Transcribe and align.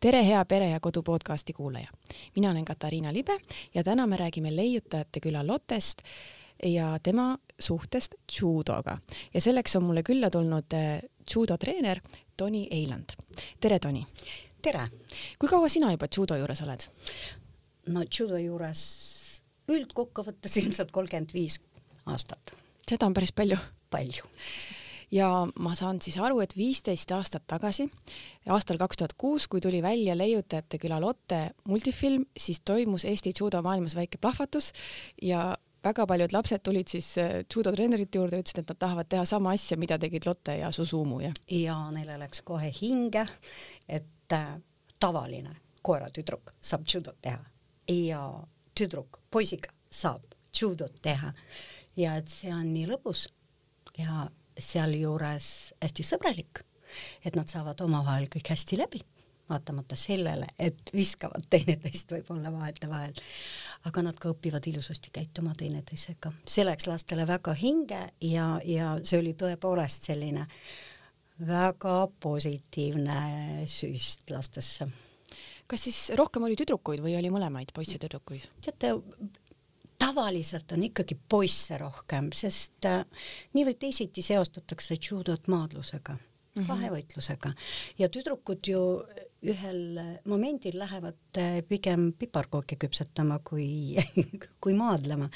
tere, 0.00 0.24
hea 0.26 0.44
Pere 0.44 0.68
ja 0.70 0.80
Kodu 0.80 1.02
podcasti 1.02 1.52
kuulaja. 1.52 1.90
mina 2.36 2.50
olen 2.50 2.64
Katariina 2.64 3.12
Libe 3.12 3.36
ja 3.74 3.84
täna 3.84 4.06
me 4.06 4.16
räägime 4.16 4.56
leiutajate 4.56 5.20
küla 5.20 5.46
Lottest 5.46 5.98
ja 6.64 6.98
tema 7.02 7.38
suhtest 7.58 8.14
judoga 8.40 8.98
ja 9.34 9.40
selleks 9.40 9.76
on 9.76 9.82
mulle 9.82 10.02
külla 10.02 10.30
tulnud 10.30 10.72
eh, 10.72 11.02
judotreener 11.34 12.00
Toni 12.36 12.68
Eiland. 12.70 13.10
tere, 13.60 13.78
Toni. 13.78 14.06
tere. 14.62 14.88
kui 15.38 15.48
kaua 15.48 15.68
sina 15.68 15.90
juba 15.90 16.08
judo 16.16 16.36
juures 16.36 16.62
oled? 16.62 16.88
no 17.86 18.04
judo 18.18 18.36
juures 18.36 18.82
üldkokkuvõttes 19.68 20.56
ilmselt 20.56 20.90
kolmkümmend 20.90 21.32
viis 21.34 21.60
aastat. 22.06 22.54
seda 22.88 23.06
on 23.06 23.14
päris 23.14 23.32
palju. 23.32 23.56
palju 23.90 24.24
ja 25.10 25.28
ma 25.58 25.74
saan 25.78 26.00
siis 26.02 26.18
aru, 26.18 26.40
et 26.40 26.56
viisteist 26.56 27.12
aastat 27.14 27.46
tagasi, 27.46 27.86
aastal 28.50 28.78
kaks 28.80 28.96
tuhat 28.96 29.14
kuus, 29.18 29.48
kui 29.48 29.60
tuli 29.60 29.82
välja 29.82 30.16
Leiutajate 30.18 30.78
küla 30.82 31.00
Lotte 31.00 31.50
multifilm, 31.68 32.26
siis 32.36 32.60
toimus 32.64 33.04
Eesti 33.04 33.32
judo 33.40 33.62
maailmas 33.62 33.96
väike 33.96 34.18
plahvatus 34.18 34.72
ja 35.22 35.54
väga 35.84 36.06
paljud 36.06 36.32
lapsed 36.32 36.62
tulid 36.66 36.90
siis 36.90 37.12
äh, 37.18 37.44
judotreenerite 37.54 38.18
juurde, 38.18 38.40
ütlesid, 38.42 38.64
et 38.64 38.72
nad 38.72 38.80
tahavad 38.82 39.08
teha 39.08 39.24
sama 39.24 39.52
asja, 39.54 39.78
mida 39.78 39.98
tegid 39.98 40.26
Lotte 40.26 40.56
ja 40.58 40.72
Susumu 40.72 41.20
ja. 41.20 41.32
ja 41.50 41.78
neile 41.94 42.18
läks 42.18 42.42
kohe 42.46 42.72
hinge, 42.80 43.26
et 43.88 44.34
äh, 44.34 44.56
tavaline 45.00 45.56
koeratüdruk 45.86 46.56
saab 46.60 46.86
judot 46.90 47.18
teha 47.22 47.44
ja 47.92 48.22
tüdruk 48.74 49.20
poisiga 49.30 49.70
saab 49.90 50.34
judot 50.60 50.98
teha 51.02 51.32
ja 51.96 52.16
et 52.18 52.32
see 52.32 52.50
on 52.54 52.66
nii 52.72 52.88
lõbus 52.90 53.28
ja 53.98 54.26
sealjuures 54.58 55.50
hästi 55.82 56.06
sõbralik, 56.06 56.62
et 57.24 57.36
nad 57.36 57.48
saavad 57.50 57.80
omavahel 57.84 58.28
kõik 58.32 58.50
hästi 58.54 58.78
läbi, 58.80 59.02
vaatamata 59.48 59.96
sellele, 59.98 60.46
et 60.58 60.90
viskavad 60.94 61.46
teineteist 61.50 62.10
võib-olla 62.10 62.50
vahetevahel, 62.52 63.14
aga 63.86 64.02
nad 64.02 64.18
ka 64.18 64.32
õpivad 64.34 64.66
ilusasti 64.66 65.12
käituma 65.14 65.54
teineteisega. 65.58 66.32
see 66.46 66.64
läks 66.64 66.88
lastele 66.90 67.26
väga 67.26 67.54
hinge 67.54 68.02
ja, 68.20 68.48
ja 68.64 68.96
see 69.04 69.20
oli 69.20 69.36
tõepoolest 69.38 70.10
selline 70.10 70.46
väga 71.46 71.96
positiivne 72.20 73.66
süst 73.68 74.30
lastesse. 74.30 74.88
kas 75.66 75.82
siis 75.84 76.10
rohkem 76.16 76.42
oli 76.42 76.56
tüdrukuid 76.56 77.02
või 77.02 77.16
oli 77.18 77.30
mõlemaid 77.30 77.74
poisse 77.74 77.98
ja 77.98 78.02
tüdrukuid? 78.02 78.48
teate, 78.64 78.94
tavaliselt 80.16 80.72
on 80.72 80.82
ikkagi 80.86 81.18
poisse 81.28 81.78
rohkem, 81.78 82.30
sest 82.32 82.88
äh, 82.88 83.04
nii 83.54 83.68
või 83.68 83.76
teisiti 83.80 84.24
seostatakse 84.24 84.96
judot 84.96 85.48
maadlusega 85.52 86.14
mm, 86.16 86.62
-hmm. 86.62 86.68
vahevõitlusega 86.68 87.52
ja 87.98 88.08
tüdrukud 88.08 88.70
ju 88.72 88.82
ühel 89.46 90.00
momendil 90.24 90.78
lähevad 90.80 91.38
äh, 91.38 91.58
pigem 91.68 92.12
piparkooke 92.18 92.78
küpsetama 92.80 93.38
kui 93.44 93.96
kui 94.62 94.74
maadlema. 94.74 95.28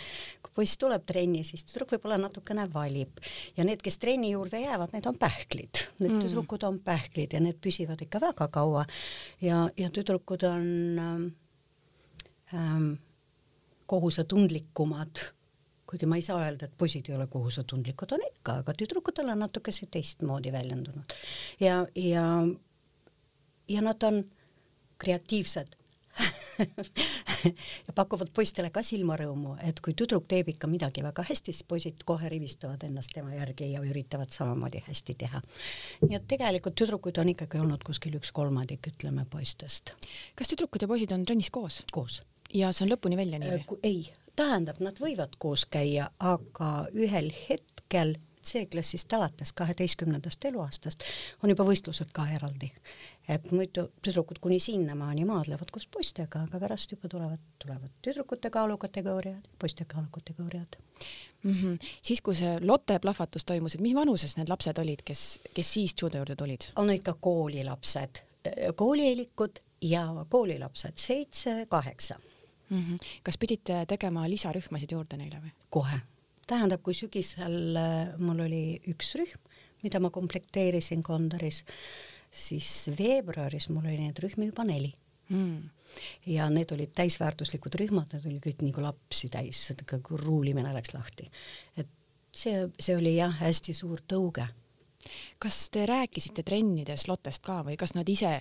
kui 0.42 0.55
poiss 0.55 0.78
tuleb 0.81 1.05
trenni, 1.06 1.44
siis 1.44 1.65
tüdruk 1.69 1.92
võib-olla 1.92 2.19
natukene 2.19 2.67
valib 2.72 3.20
ja 3.56 3.65
need, 3.65 3.83
kes 3.84 3.98
trenni 3.98 4.33
juurde 4.33 4.62
jäävad, 4.65 4.97
need 4.97 5.06
on 5.06 5.19
pähklid, 5.19 5.84
need 5.98 6.17
mm. 6.17 6.25
tüdrukud 6.25 6.65
on 6.65 6.81
pähklid 6.81 7.37
ja 7.37 7.41
need 7.44 7.61
püsivad 7.61 8.00
ikka 8.00 8.20
väga 8.20 8.48
kaua 8.48 8.87
ja, 9.44 9.69
ja 9.77 9.92
tüdrukud 9.92 10.48
on 10.48 10.67
ähm, 11.05 11.31
ähm, 12.55 12.92
kohusetundlikumad, 13.91 15.23
kuigi 15.91 16.07
ma 16.07 16.19
ei 16.21 16.23
saa 16.23 16.45
öelda, 16.45 16.69
et 16.69 16.77
poisid 16.79 17.11
ei 17.11 17.17
ole 17.17 17.27
kohusetundlikud, 17.31 18.15
on 18.15 18.27
ikka, 18.29 18.61
aga 18.63 18.75
tüdrukutel 18.79 19.33
on 19.33 19.43
natuke 19.43 19.75
see 19.75 19.91
teistmoodi 19.91 20.53
väljendunud. 20.55 21.17
ja, 21.61 21.83
ja, 21.99 22.27
ja 23.69 23.83
nad 23.83 24.06
on 24.06 24.23
kreatiivsed 25.00 25.77
ja 27.87 27.95
pakuvad 27.97 28.31
poistele 28.37 28.71
ka 28.75 28.83
silmarõõmu, 28.84 29.56
et 29.67 29.81
kui 29.83 29.95
tüdruk 29.99 30.27
teeb 30.31 30.50
ikka 30.53 30.69
midagi 30.71 31.03
väga 31.03 31.25
hästi, 31.27 31.55
siis 31.55 31.67
poisid 31.67 32.03
kohe 32.06 32.31
rivistavad 32.31 32.83
ennast 32.87 33.15
tema 33.15 33.34
järgi 33.34 33.73
ja 33.73 33.83
üritavad 33.87 34.31
samamoodi 34.34 34.83
hästi 34.87 35.17
teha. 35.25 35.43
nii 36.05 36.19
et 36.19 36.27
tegelikult 36.31 36.79
tüdrukuid 36.79 37.23
on 37.23 37.33
ikkagi 37.34 37.62
olnud 37.62 37.87
kuskil 37.87 38.19
üks 38.21 38.34
kolmandik, 38.37 38.91
ütleme, 38.93 39.27
poistest. 39.31 39.95
kas 40.39 40.53
tüdrukud 40.53 40.87
ja 40.87 40.91
poisid 40.91 41.17
on 41.17 41.25
trennis 41.27 41.50
koos? 41.50 41.83
koos 41.93 42.21
ja 42.55 42.72
see 42.72 42.87
on 42.87 42.94
lõpuni 42.94 43.19
välja 43.21 43.38
nii 43.43 43.53
või? 43.53 43.61
Äh, 43.61 43.78
ei, 43.83 44.00
tähendab, 44.37 44.81
nad 44.84 44.99
võivad 45.03 45.37
koos 45.38 45.66
käia, 45.71 46.11
aga 46.19 46.88
ühel 46.94 47.31
hetkel 47.49 48.16
C-klassist 48.44 49.12
alates 49.12 49.53
kaheteistkümnendast 49.53 50.44
eluaastast 50.44 51.05
on 51.43 51.53
juba 51.53 51.65
võistlused 51.69 52.12
ka 52.12 52.25
eraldi. 52.34 52.72
et 53.28 53.50
muidu 53.53 53.84
tüdrukud 54.03 54.41
kuni 54.43 54.56
sinnamaani 54.59 55.25
maadlevad 55.28 55.69
koos 55.71 55.84
poistega, 55.87 56.41
aga 56.49 56.59
pärast 56.59 56.91
juba 56.91 57.09
tulevad, 57.09 57.43
tulevad 57.62 57.91
tüdrukute 58.03 58.50
kaalukategooriad, 58.50 59.44
poiste 59.59 59.84
kaalukategooriad 59.84 60.78
mm. 61.43 61.53
-hmm. 61.53 61.78
siis, 62.03 62.21
kui 62.21 62.34
see 62.34 62.59
Lotte 62.61 62.99
plahvatus 62.99 63.44
toimus, 63.44 63.75
et 63.75 63.81
mis 63.81 63.94
vanuses 63.94 64.37
need 64.37 64.49
lapsed 64.49 64.78
olid, 64.78 65.05
kes, 65.05 65.41
kes 65.55 65.75
siis 65.75 65.94
judo 66.03 66.17
juurde 66.17 66.37
tulid? 66.37 66.72
on 66.77 66.91
ikka 66.91 67.15
koolilapsed, 67.21 68.25
koolieelikud 68.77 69.61
ja 69.82 70.27
koolilapsed, 70.28 70.97
seitse, 70.97 71.67
kaheksa 71.69 72.21
mm. 72.70 72.81
-hmm. 72.81 73.12
kas 73.22 73.38
pidite 73.38 73.84
tegema 73.86 74.28
lisarühmasid 74.28 74.92
juurde 74.97 75.19
neile 75.20 75.42
või? 75.42 75.53
kohe, 75.70 76.00
tähendab, 76.47 76.82
kui 76.82 76.94
sügisel 76.94 77.76
äh, 77.76 78.16
mul 78.19 78.47
oli 78.47 78.64
üks 78.92 79.14
rühm, 79.20 79.50
mida 79.82 80.00
ma 80.00 80.10
komplekteerisin 80.10 81.03
Kondoris, 81.03 81.64
siis 82.31 82.91
veebruaris 82.98 83.69
mul 83.69 83.86
oli 83.86 83.98
neid 83.98 84.19
rühmi 84.22 84.50
juba 84.50 84.64
neli 84.64 84.92
mm. 85.31 85.70
ja 86.26 86.50
need 86.50 86.72
olid 86.72 86.92
täisväärtuslikud 86.94 87.78
rühmad, 87.81 88.12
need 88.12 88.26
olid 88.26 88.44
kõik 88.44 88.64
nagu 88.66 88.84
lapsi 88.84 89.31
täis, 89.32 89.70
ruulimine 90.25 90.75
läks 90.75 90.94
lahti. 90.94 91.31
et 91.76 91.88
see, 92.32 92.69
see 92.78 92.97
oli 92.97 93.16
jah, 93.16 93.34
hästi 93.41 93.75
suur 93.75 94.02
tõuge. 94.08 94.47
kas 95.38 95.70
te 95.70 95.87
rääkisite 95.87 96.42
trennides 96.42 97.08
Lottest 97.08 97.42
ka 97.42 97.62
või 97.64 97.76
kas 97.81 97.94
nad 97.94 98.08
ise 98.08 98.41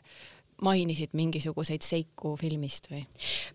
mainisid 0.66 1.14
mingisuguseid 1.18 1.86
seiku 1.86 2.36
filmist 2.40 2.90
või? 2.92 3.03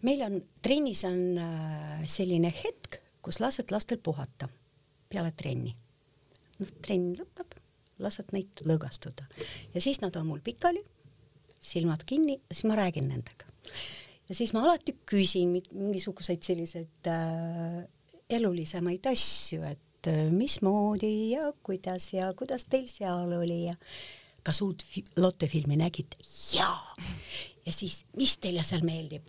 meil 0.07 0.25
on, 0.27 0.39
trennis 0.65 1.05
on 1.09 1.19
äh, 1.41 2.05
selline 2.11 2.53
hetk, 2.63 3.01
kus 3.25 3.41
lased 3.43 3.73
lastel 3.75 4.01
puhata 4.03 4.49
peale 5.11 5.33
trenni. 5.37 5.75
noh, 6.61 6.73
trenn 6.83 7.15
lõpeb, 7.19 7.57
lased 8.05 8.35
neid 8.37 8.65
lõõgastuda 8.67 9.29
ja 9.75 9.83
siis 9.83 10.01
nad 10.03 10.17
on 10.21 10.29
mul 10.33 10.43
pikali, 10.45 10.83
silmad 11.65 12.05
kinni, 12.07 12.39
siis 12.51 12.67
ma 12.69 12.79
räägin 12.79 13.09
nendega. 13.13 13.49
ja 14.29 14.37
siis 14.37 14.53
ma 14.57 14.65
alati 14.65 14.97
küsin 15.07 15.57
mingisuguseid 15.71 16.43
selliseid 16.45 17.11
äh, 17.11 17.83
elulisemaid 18.31 19.07
asju, 19.13 19.63
et 19.69 20.11
äh, 20.11 20.27
mismoodi 20.33 21.35
ja 21.35 21.53
kuidas 21.63 22.13
ja 22.13 22.33
kuidas 22.37 22.69
teil 22.71 22.89
seal 22.91 23.33
oli 23.39 23.65
ja 23.69 23.79
kas 24.45 24.63
uut 24.63 24.85
Lotte 25.17 25.49
filmi 25.49 25.77
nägite? 25.77 26.17
jaa. 26.55 26.97
ja 27.67 27.73
siis, 27.73 28.05
mis 28.17 28.39
teile 28.39 28.65
seal 28.65 28.85
meeldib? 28.85 29.27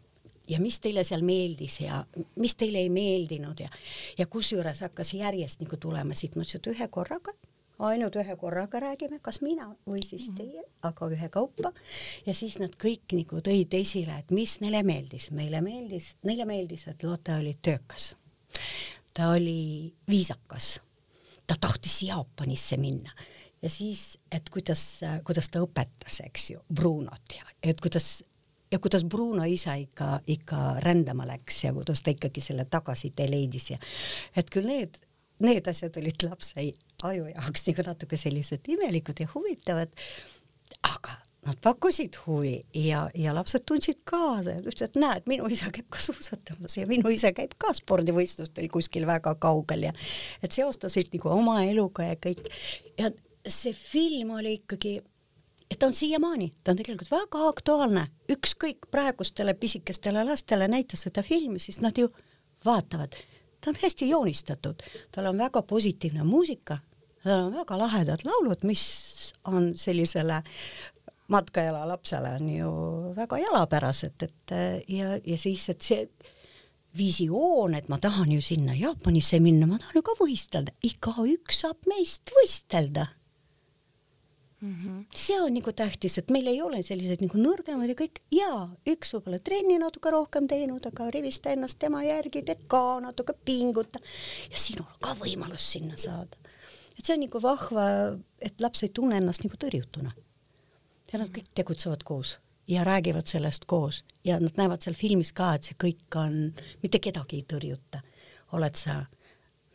ja 0.48 0.60
mis 0.60 0.80
teile 0.80 1.04
seal 1.04 1.24
meeldis 1.26 1.80
ja 1.82 2.04
mis 2.36 2.56
teile 2.56 2.84
ei 2.84 2.90
meeldinud 2.90 3.60
ja, 3.60 3.70
ja 4.18 4.28
kusjuures 4.28 4.82
hakkas 4.86 5.14
järjest 5.14 5.64
nagu 5.64 5.78
tulema 5.78 6.16
siit, 6.16 6.36
ma 6.36 6.46
ütlesin, 6.46 6.62
et 6.62 6.72
ühe 6.74 6.88
korraga, 6.94 7.34
ainult 7.90 8.16
ühe 8.22 8.36
korraga 8.40 8.80
räägime, 8.84 9.20
kas 9.24 9.42
mina 9.42 9.72
või 9.88 10.04
siis 10.06 10.30
mhm. 10.30 10.38
teie, 10.38 10.66
aga 10.86 11.10
ühekaupa. 11.12 11.72
ja 12.26 12.34
siis 12.34 12.60
nad 12.62 12.76
kõik 12.82 13.18
nagu 13.18 13.42
tõid 13.46 13.74
esile, 13.80 14.20
et 14.20 14.32
mis 14.36 14.60
neile 14.64 14.84
meeldis, 14.84 15.32
meile 15.36 15.62
meeldis, 15.66 16.16
neile 16.24 16.46
meeldis, 16.46 16.88
et 16.92 17.04
Lotte 17.04 17.36
oli 17.40 17.56
töökas. 17.62 18.16
ta 19.14 19.32
oli 19.34 19.94
viisakas. 20.10 20.80
ta 21.48 21.56
tahtis 21.62 22.04
Jaapanisse 22.04 22.78
minna 22.78 23.12
ja 23.66 23.74
siis, 23.74 24.16
et 24.32 24.50
kuidas, 24.54 24.86
kuidas 25.26 25.50
ta 25.50 25.64
õpetas, 25.66 26.22
eks 26.28 26.50
ju, 26.54 26.62
Brunot 26.70 27.38
ja 27.40 27.50
et 27.66 27.82
kuidas 27.82 28.20
ja 28.72 28.80
kuidas 28.80 29.06
Bruno 29.06 29.44
ise 29.50 29.74
ikka, 29.80 30.20
ikka 30.28 30.62
rändama 30.84 31.28
läks 31.28 31.64
ja 31.64 31.74
kuidas 31.74 32.04
ta 32.04 32.14
ikkagi 32.14 32.42
selle 32.42 32.66
tagasitee 32.70 33.28
leidis 33.32 33.70
ja 33.74 33.78
et 34.38 34.50
küll 34.54 34.68
need, 34.70 34.98
need 35.46 35.68
asjad 35.72 35.98
olid 36.02 36.28
lapse 36.30 36.66
aju 37.04 37.30
jaoks 37.30 37.70
nagu 37.70 37.86
natuke 37.90 38.20
sellised 38.20 38.68
imelikud 38.74 39.22
ja 39.22 39.30
huvitavad, 39.34 39.94
aga 40.90 41.18
nad 41.46 41.60
pakkusid 41.62 42.18
huvi 42.26 42.56
ja, 42.74 43.06
ja 43.14 43.34
lapsed 43.36 43.68
tundsid 43.70 44.02
kaasa 44.10 44.56
ja 44.56 44.62
ütlesid, 44.64 44.88
et 44.90 45.02
näed, 45.02 45.28
minu 45.30 45.46
isa 45.54 45.70
käib 45.74 45.88
ka 45.94 46.02
suusatamas 46.02 46.78
ja 46.80 46.88
minu 46.90 47.12
isa 47.14 47.30
käib 47.38 47.54
ka 47.62 47.74
spordivõistlustel 47.78 48.70
kuskil 48.74 49.06
väga 49.08 49.36
kaugel 49.42 49.86
ja 49.92 49.94
et 50.42 50.58
seostasid 50.58 51.14
nagu 51.14 51.30
oma 51.38 51.60
eluga 51.68 52.10
ja 52.10 52.18
kõik. 52.18 52.50
Ja 52.98 53.12
see 53.48 53.74
film 53.74 54.36
oli 54.40 54.56
ikkagi, 54.60 54.96
et 55.70 55.80
ta 55.80 55.90
on 55.90 55.94
siiamaani, 55.98 56.52
ta 56.64 56.74
on 56.74 56.80
tegelikult 56.80 57.12
väga 57.12 57.44
aktuaalne, 57.50 58.08
ükskõik 58.32 58.90
praegustele 58.92 59.54
pisikestele 59.60 60.24
lastele 60.26 60.68
näita 60.72 60.98
seda 60.98 61.24
filmi, 61.26 61.60
siis 61.60 61.82
nad 61.84 61.98
ju 61.98 62.10
vaatavad, 62.66 63.16
ta 63.62 63.72
on 63.72 63.80
hästi 63.82 64.10
joonistatud, 64.10 64.84
tal 65.12 65.32
on 65.32 65.38
väga 65.38 65.62
positiivne 65.62 66.26
muusika, 66.26 66.80
tal 67.24 67.48
on 67.48 67.58
väga 67.60 67.80
lahedad 67.80 68.26
laulud, 68.26 68.66
mis 68.66 69.34
on 69.50 69.74
sellisele 69.78 70.42
matkajala 71.28 71.88
lapsele 71.90 72.36
on 72.38 72.50
ju 72.50 72.72
väga 73.16 73.38
jalapärased, 73.42 74.24
et 74.28 74.56
ja, 74.88 75.18
ja 75.18 75.38
siis, 75.38 75.70
et 75.70 75.82
see 75.82 76.08
visioon, 76.96 77.76
et 77.76 77.90
ma 77.90 77.98
tahan 78.00 78.32
ju 78.32 78.42
sinna 78.42 78.76
Jaapanisse 78.78 79.40
minna, 79.44 79.68
ma 79.68 79.80
tahan 79.82 79.98
ju 80.00 80.04
ka 80.06 80.16
võistelda, 80.20 80.74
igaüks 80.86 81.64
saab 81.66 81.90
meist 81.90 82.32
võistelda 82.38 83.10
mm. 84.62 84.74
-hmm. 84.74 85.06
see 85.16 85.42
on 85.42 85.54
nagu 85.54 85.74
tähtis, 85.74 86.18
et 86.18 86.32
meil 86.32 86.48
ei 86.48 86.62
ole 86.62 86.82
sellised 86.84 87.22
nagu 87.22 87.40
nõrgemad 87.40 87.92
ja 87.92 87.98
kõik 88.00 88.22
ja 88.32 88.52
üks 88.92 89.14
võib-olla 89.16 89.40
trenni 89.40 89.80
natuke 89.82 90.12
rohkem 90.12 90.48
teinud, 90.48 90.86
aga 90.86 91.10
rivista 91.12 91.52
ennast 91.52 91.80
tema 91.80 92.04
järgi, 92.04 92.44
tee 92.44 92.58
ka 92.68 93.00
natuke 93.04 93.34
pinguta 93.46 94.00
ja 94.52 94.58
sinul 94.58 94.88
on 94.88 95.02
ka 95.02 95.16
võimalus 95.22 95.72
sinna 95.76 95.98
saada. 95.98 96.38
et 96.98 97.06
see 97.06 97.16
on 97.16 97.26
nagu 97.26 97.42
vahva, 97.42 97.86
et 98.40 98.62
laps 98.62 98.84
ei 98.84 98.90
tunne 98.90 99.18
ennast 99.18 99.44
nagu 99.44 99.58
tõrjutuna. 99.58 100.12
ja 101.14 101.20
nad 101.20 101.30
kõik 101.30 101.52
tegutsevad 101.54 102.04
koos 102.04 102.38
ja 102.68 102.84
räägivad 102.84 103.28
sellest 103.28 103.66
koos 103.66 104.04
ja 104.24 104.40
nad 104.40 104.58
näevad 104.58 104.82
seal 104.82 104.96
filmis 104.96 105.32
ka, 105.34 105.54
et 105.56 105.64
see 105.64 105.78
kõik 105.84 106.18
on, 106.20 106.54
mitte 106.84 107.00
kedagi 107.00 107.42
ei 107.42 107.46
tõrjuta. 107.54 108.02
oled 108.52 108.76
sa 108.76 109.06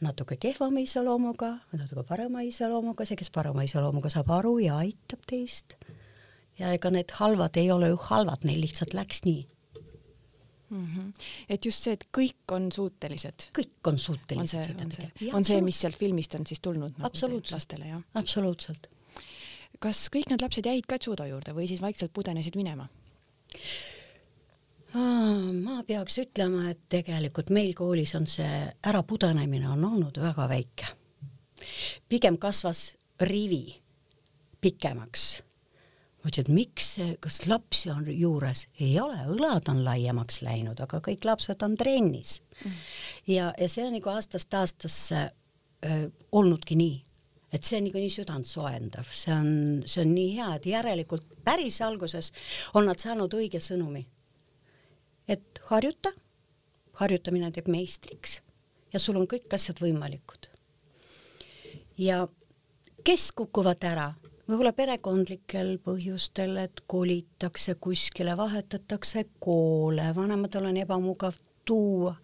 natuke 0.00 0.36
kehvama 0.40 0.80
iseloomuga, 0.80 1.54
natuke 1.76 2.04
parema 2.08 2.42
iseloomuga, 2.46 3.04
see, 3.08 3.18
kes 3.20 3.32
parema 3.34 3.64
iseloomuga 3.66 4.12
saab 4.12 4.30
aru 4.40 4.58
ja 4.64 4.80
aitab 4.80 5.24
teist. 5.28 5.76
ja 6.58 6.72
ega 6.76 6.90
need 6.92 7.12
halvad 7.16 7.56
ei 7.56 7.70
ole 7.72 7.88
ju 7.92 7.98
halvad, 8.10 8.44
neil 8.44 8.60
lihtsalt 8.60 8.94
läks 8.96 9.22
nii 9.24 9.46
mm. 10.70 10.86
-hmm. 10.86 11.12
et 11.48 11.64
just 11.64 11.84
see, 11.84 11.92
et 11.92 12.04
kõik 12.18 12.54
on 12.56 12.72
suutelised. 12.72 13.50
kõik 13.58 13.92
on 13.92 13.98
suutelised. 13.98 14.80
on 14.80 14.92
see, 14.92 15.06
on 15.06 15.12
see, 15.18 15.32
on 15.34 15.44
see, 15.44 15.60
mis 15.60 15.80
sealt 15.80 15.98
filmist 15.98 16.34
on 16.34 16.46
siis 16.46 16.60
tulnud 16.60 16.98
nagu 16.98 17.42
lastele, 17.52 17.86
jah? 17.88 18.02
absoluutselt. 18.14 18.88
kas 19.78 20.08
kõik 20.16 20.30
need 20.30 20.42
lapsed 20.42 20.66
jäid 20.66 20.86
ka 20.86 20.98
judo 21.06 21.26
juurde 21.26 21.54
või 21.56 21.68
siis 21.68 21.82
vaikselt 21.82 22.12
pudenesid 22.12 22.56
minema? 22.56 22.88
Ma 24.94 25.82
peaks 25.86 26.18
ütlema, 26.22 26.70
et 26.70 26.80
tegelikult 26.90 27.50
meil 27.54 27.74
koolis 27.78 28.14
on 28.18 28.26
see 28.26 28.64
ärapudenemine 28.86 29.68
on 29.70 29.84
olnud 29.84 30.18
väga 30.18 30.48
väike. 30.50 30.86
pigem 32.08 32.38
kasvas 32.38 32.96
rivi 33.20 33.80
pikemaks. 34.60 35.42
ma 36.22 36.28
ütlesin, 36.28 36.48
et 36.48 36.54
miks 36.54 36.94
see, 36.96 37.16
kas 37.20 37.46
lapsi 37.46 37.90
on 37.90 38.04
juures, 38.12 38.66
ei 38.80 38.98
ole, 39.00 39.16
õlad 39.30 39.70
on 39.72 39.84
laiemaks 39.84 40.42
läinud, 40.42 40.80
aga 40.80 41.00
kõik 41.00 41.24
lapsed 41.24 41.62
on 41.62 41.76
trennis 41.76 42.42
mm.. 42.64 42.80
ja, 43.26 43.52
ja 43.58 43.68
see 43.68 43.86
on 43.86 43.94
nagu 43.96 44.10
aastast 44.10 44.54
aastasse 44.54 45.30
öö, 45.86 46.08
olnudki 46.32 46.76
nii 46.76 46.98
et 47.52 47.66
see 47.66 47.78
on 47.80 47.86
nagu 47.88 47.98
nii 47.98 48.12
südantsoojendav, 48.14 49.08
see 49.10 49.32
on, 49.34 49.50
see 49.86 50.04
on 50.04 50.12
nii 50.14 50.34
hea, 50.36 50.54
et 50.54 50.66
järelikult 50.70 51.26
päris 51.44 51.80
alguses 51.82 52.32
on 52.74 52.86
nad 52.86 52.98
saanud 52.98 53.32
õige 53.34 53.58
sõnumi 53.62 54.04
et 55.30 55.60
harjuta, 55.70 56.12
harjutamine 57.00 57.50
teeb 57.54 57.68
meistriks 57.70 58.40
ja 58.92 59.00
sul 59.02 59.20
on 59.20 59.28
kõik 59.30 59.52
asjad 59.54 59.80
võimalikud. 59.82 60.48
ja 61.98 62.26
kes 63.04 63.30
kukuvad 63.36 63.84
ära, 63.84 64.08
võib-olla 64.48 64.72
perekondlikel 64.76 65.76
põhjustel, 65.84 66.56
et 66.64 66.82
kolitakse 66.90 67.76
kuskile, 67.80 68.34
vahetatakse 68.36 69.24
koole, 69.38 70.10
vanematel 70.16 70.66
on 70.72 70.80
ebamugav 70.80 71.38
tuua. 71.64 72.16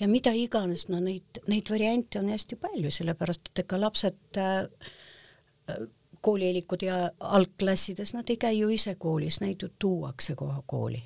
Ja 0.00 0.08
mida 0.08 0.32
iganes, 0.32 0.86
no 0.88 1.00
neid, 1.02 1.42
neid 1.50 1.70
variante 1.70 2.22
on 2.22 2.30
hästi 2.32 2.56
palju, 2.62 2.90
sellepärast 2.94 3.50
et 3.50 3.64
ega 3.64 3.80
lapsed 3.82 4.40
äh, 4.40 5.76
koolielikud 6.24 6.82
ja 6.86 7.10
algklassides, 7.20 8.14
nad 8.16 8.30
ei 8.30 8.40
käi 8.40 8.56
ju 8.62 8.72
ise 8.74 8.94
koolis, 8.98 9.42
neid 9.44 9.62
ju 9.62 9.70
tuuakse 9.78 10.38
kohe 10.38 10.62
kooli 10.66 11.02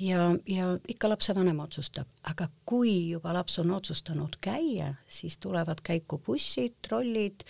ja, 0.00 0.36
ja 0.46 0.78
ikka 0.88 1.08
lapsevanem 1.08 1.60
otsustab, 1.60 2.08
aga 2.22 2.48
kui 2.66 3.10
juba 3.10 3.34
laps 3.34 3.58
on 3.58 3.70
otsustanud 3.70 4.36
käia, 4.40 4.94
siis 5.08 5.38
tulevad 5.38 5.82
käiku 5.82 6.18
bussid, 6.18 6.78
trollid 6.88 7.44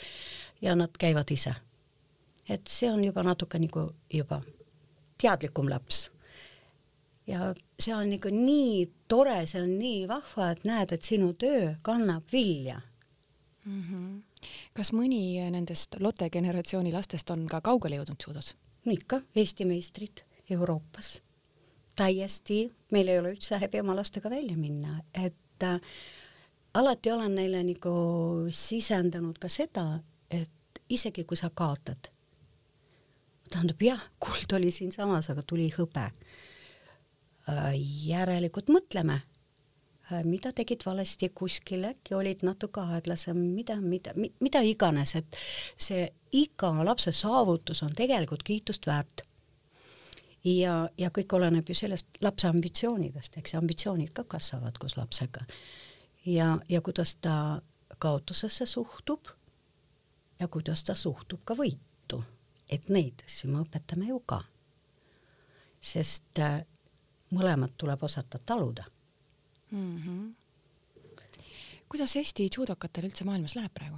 ja 0.62 0.76
nad 0.76 0.96
käivad 0.98 1.30
ise. 1.30 1.54
et 2.48 2.66
see 2.66 2.90
on 2.90 3.04
juba 3.04 3.22
natuke 3.22 3.58
nagu 3.58 3.90
juba 4.12 4.40
teadlikum 5.22 5.68
laps. 5.70 6.10
ja 7.26 7.54
see 7.78 7.94
on 7.94 8.10
nagu 8.10 8.28
nii 8.34 8.86
tore, 9.08 9.46
see 9.46 9.62
on 9.62 9.78
nii 9.78 10.08
vahva, 10.08 10.50
et 10.50 10.64
näed, 10.64 10.92
et 10.92 11.02
sinu 11.02 11.32
töö 11.32 11.74
kannab 11.82 12.24
vilja 12.32 12.80
mm. 13.64 13.82
-hmm. 13.82 14.48
kas 14.74 14.92
mõni 14.92 15.50
nendest 15.50 15.96
Lotte 16.00 16.30
generatsiooni 16.30 16.92
lastest 16.92 17.30
on 17.30 17.46
ka 17.46 17.60
kaugele 17.60 17.96
jõudnud 17.96 18.26
judos? 18.26 18.56
ikka, 18.86 19.20
Eesti 19.36 19.64
meistrid 19.64 20.24
Euroopas 20.50 21.20
täiesti, 22.00 22.64
meil 22.94 23.10
ei 23.10 23.20
ole 23.20 23.34
üldse 23.34 23.58
häbi 23.60 23.82
oma 23.82 23.96
lastega 23.98 24.30
välja 24.32 24.56
minna, 24.56 24.96
et 25.14 25.66
äh, 25.66 25.80
alati 26.74 27.12
olen 27.12 27.34
neile 27.36 27.62
nagu 27.66 27.94
sisendanud 28.54 29.38
ka 29.42 29.50
seda, 29.52 29.86
et 30.30 30.82
isegi 30.90 31.26
kui 31.28 31.38
sa 31.38 31.50
kaotad, 31.54 32.10
tähendab 33.50 33.82
jah, 33.82 34.04
kuld 34.22 34.52
oli 34.56 34.70
siinsamas, 34.74 35.30
aga 35.32 35.42
tuli 35.42 35.70
hõbe 35.74 36.06
äh,. 36.06 37.74
järelikult 38.06 38.70
mõtleme 38.72 39.20
äh,, 39.20 40.22
mida 40.24 40.54
tegid 40.56 40.86
valesti 40.86 41.32
kuskil, 41.34 41.84
äkki 41.90 42.14
olid 42.14 42.46
natuke 42.46 42.84
aeglasem, 42.94 43.40
mida, 43.56 43.80
mida, 43.82 44.14
mida 44.16 44.62
iganes, 44.66 45.16
et 45.18 45.40
see 45.76 46.06
iga 46.32 46.72
lapse 46.86 47.12
saavutus 47.12 47.82
on 47.82 47.96
tegelikult 47.98 48.46
kiitust 48.46 48.86
väärt 48.86 49.26
ja, 50.44 50.88
ja 50.98 51.10
kõik 51.10 51.32
oleneb 51.36 51.68
ju 51.68 51.74
sellest 51.74 52.20
lapse 52.24 52.48
ambitsioonidest, 52.48 53.36
eks 53.40 53.54
ambitsioonid 53.58 54.12
ka 54.16 54.24
kasvavad 54.24 54.78
koos 54.78 54.96
lapsega. 54.96 55.44
ja, 56.26 56.58
ja 56.68 56.80
kuidas 56.80 57.16
ta 57.16 57.62
kaotusesse 57.98 58.66
suhtub 58.66 59.28
ja 60.40 60.48
kuidas 60.48 60.84
ta 60.84 60.94
suhtub 60.94 61.40
ka 61.44 61.54
võitu, 61.54 62.22
et 62.68 62.88
neid 62.88 63.22
asju 63.26 63.50
me 63.50 63.64
õpetame 63.64 64.08
ju 64.08 64.20
ka. 64.20 64.44
sest 65.80 66.38
äh, 66.38 66.64
mõlemat 67.32 67.72
tuleb 67.76 68.02
osata 68.02 68.38
taluda 68.38 68.84
mm. 69.70 69.96
-hmm. 69.98 70.34
kuidas 71.88 72.16
Eesti 72.16 72.48
judokatel 72.56 73.04
üldse 73.04 73.24
maailmas 73.24 73.56
läheb 73.56 73.74
praegu? 73.74 73.96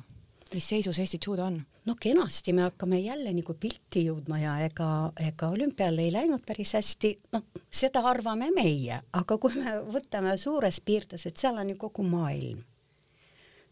Mis 0.54 0.68
seisus 0.68 0.98
Eesti 0.98 1.18
judo 1.26 1.44
on? 1.44 1.60
no 1.84 1.94
kenasti, 2.00 2.52
me 2.52 2.62
hakkame 2.62 3.00
jälle 3.00 3.32
nagu 3.34 3.54
pilti 3.54 4.04
jõudma 4.06 4.38
ja 4.38 4.56
ega, 4.66 4.88
ega 5.20 5.48
olümpial 5.50 5.98
ei 5.98 6.12
läinud 6.14 6.44
päris 6.46 6.74
hästi, 6.78 7.12
noh, 7.34 7.46
seda 7.70 8.04
arvame 8.06 8.52
meie, 8.54 9.00
aga 9.18 9.38
kui 9.38 9.56
me 9.58 9.78
võtame 9.90 10.36
suures 10.38 10.80
piirdes, 10.84 11.26
et 11.26 11.40
seal 11.40 11.58
on 11.58 11.72
ju 11.72 11.78
kogu 11.80 12.06
maailm, 12.06 12.62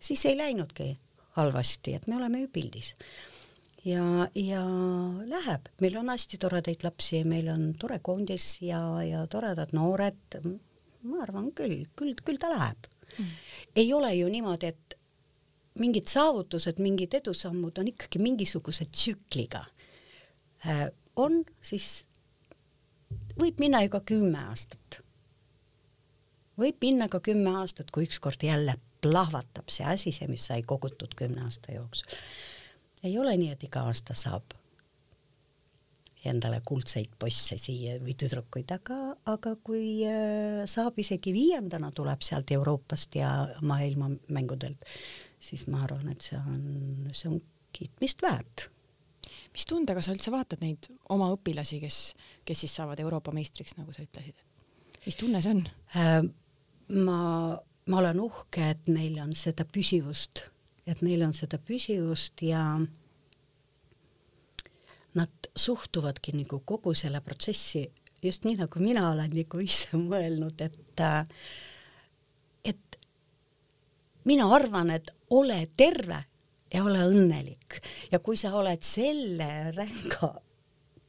siis 0.01 0.25
ei 0.27 0.39
läinudki 0.39 0.91
halvasti, 1.39 1.95
et 1.95 2.09
me 2.11 2.19
oleme 2.19 2.43
ju 2.45 2.51
pildis. 2.53 2.95
ja, 3.85 4.29
ja 4.35 4.65
läheb, 5.31 5.71
meil 5.81 6.01
on 6.03 6.11
hästi 6.11 6.41
toredaid 6.41 6.83
lapsi, 6.85 7.23
meil 7.25 7.49
on 7.53 7.75
tore 7.79 8.01
koondis 8.03 8.57
ja, 8.67 8.83
ja 9.07 9.27
toredad 9.31 9.73
noored, 9.77 10.41
ma 11.03 11.23
arvan 11.23 11.53
küll, 11.57 11.85
küll, 11.97 12.17
küll 12.25 12.41
ta 12.41 12.51
läheb. 12.51 12.91
Mm.. 13.11 13.31
ei 13.77 13.93
ole 13.93 14.13
ju 14.15 14.29
niimoodi, 14.31 14.69
et 14.71 15.00
mingid 15.79 16.11
saavutused, 16.11 16.81
mingid 16.83 17.15
edusammud 17.15 17.79
on 17.79 17.89
ikkagi 17.93 18.19
mingisuguse 18.19 18.85
tsükliga 18.91 19.65
äh,. 20.67 20.89
on, 21.17 21.45
siis 21.61 22.07
võib 23.39 23.61
minna 23.63 23.83
ju 23.85 23.93
ka 23.93 24.01
kümme 24.13 24.39
aastat. 24.51 25.01
võib 26.59 26.81
minna 26.83 27.09
ka 27.09 27.21
kümme 27.21 27.55
aastat, 27.63 27.91
kui 27.91 28.09
ükskord 28.09 28.43
jälle 28.45 28.77
plahvatab 29.01 29.71
see 29.73 29.87
asi, 29.87 30.13
see, 30.13 30.29
mis 30.29 30.47
sai 30.51 30.63
kogutud 30.63 31.15
kümne 31.17 31.45
aasta 31.47 31.73
jooksul. 31.73 32.19
ei 33.03 33.19
ole 33.19 33.37
nii, 33.37 33.53
et 33.57 33.63
iga 33.65 33.87
aasta 33.89 34.15
saab 34.15 34.57
endale 36.25 36.61
kuldseid 36.65 37.15
poisse 37.19 37.57
siia 37.57 37.97
või 38.03 38.13
tüdrukuid, 38.19 38.69
aga, 38.75 38.99
aga 39.33 39.55
kui 39.65 40.03
äh, 40.05 40.67
saab 40.69 40.99
isegi 41.01 41.33
viiendana, 41.33 41.89
tuleb 41.97 42.21
sealt 42.25 42.53
Euroopast 42.53 43.17
ja 43.17 43.31
maailmamängudelt, 43.65 44.85
siis 45.41 45.65
ma 45.71 45.85
arvan, 45.87 46.11
et 46.13 46.25
see 46.25 46.39
on, 46.39 47.09
see 47.17 47.31
on 47.31 47.41
kiitmist 47.77 48.23
väärt. 48.23 48.69
mis 49.55 49.67
tundega 49.67 50.03
sa 50.03 50.13
üldse 50.15 50.33
vaatad 50.33 50.63
neid 50.65 50.91
oma 51.11 51.31
õpilasi, 51.35 51.81
kes, 51.83 51.99
kes 52.45 52.65
siis 52.65 52.75
saavad 52.77 53.01
Euroopa 53.01 53.33
meistriks, 53.33 53.77
nagu 53.79 53.93
sa 53.97 54.05
ütlesid? 54.05 54.39
mis 55.07 55.17
tunne 55.17 55.43
see 55.43 55.57
on 55.57 55.65
äh,? 55.97 56.23
ma, 57.07 57.21
ma 57.87 58.01
olen 58.03 58.21
uhke, 58.21 58.73
et 58.75 58.91
neil 58.91 59.19
on 59.23 59.33
seda 59.37 59.65
püsivust, 59.65 60.45
et 60.87 61.03
neil 61.07 61.25
on 61.27 61.33
seda 61.37 61.59
püsivust 61.59 62.43
ja 62.45 62.65
nad 65.15 65.51
suhtuvadki 65.57 66.37
nagu 66.37 66.61
kogu 66.67 66.95
selle 66.95 67.23
protsessi 67.25 67.89
just 68.23 68.45
nii, 68.45 68.59
nagu 68.61 68.83
mina 68.83 69.09
olen 69.11 69.33
nagu 69.35 69.63
ise 69.65 69.97
mõelnud, 69.99 70.61
et 70.61 71.03
äh, 71.07 71.25
mina 74.25 74.49
arvan, 74.55 74.91
et 74.95 75.11
ole 75.31 75.63
terve 75.77 76.25
ja 76.75 76.85
ole 76.85 77.03
õnnelik. 77.09 77.81
Ja 78.13 78.19
kui 78.19 78.39
sa 78.39 78.53
oled 78.59 78.83
selle 78.87 79.51
ränga 79.77 80.35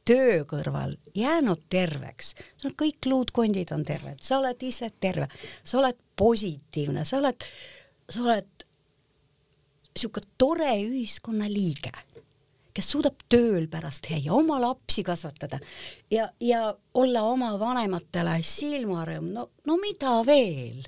töö 0.04 0.42
kõrval 0.48 0.96
jäänud 1.14 1.62
terveks, 1.70 2.34
sul 2.58 2.74
kõik 2.78 3.06
luudkondid 3.06 3.70
on 3.74 3.84
terved, 3.86 4.18
sa 4.22 4.40
oled 4.40 4.62
ise 4.66 4.90
terve, 5.00 5.28
sa 5.62 5.78
oled 5.78 5.98
positiivne, 6.18 7.04
sa 7.06 7.20
oled, 7.20 7.46
sa 8.10 8.24
oled 8.24 8.66
sihuke 9.92 10.24
tore 10.40 10.72
ühiskonnaliige, 10.82 11.92
kes 12.72 12.88
suudab 12.94 13.20
tööl 13.30 13.68
pärast 13.70 14.06
käia, 14.08 14.32
oma 14.34 14.58
lapsi 14.62 15.04
kasvatada 15.06 15.60
ja, 16.10 16.30
ja 16.40 16.72
olla 16.98 17.22
oma 17.28 17.52
vanematele 17.60 18.38
silmarõõm, 18.46 19.30
no, 19.36 19.48
no 19.68 19.78
mida 19.82 20.18
veel 20.26 20.82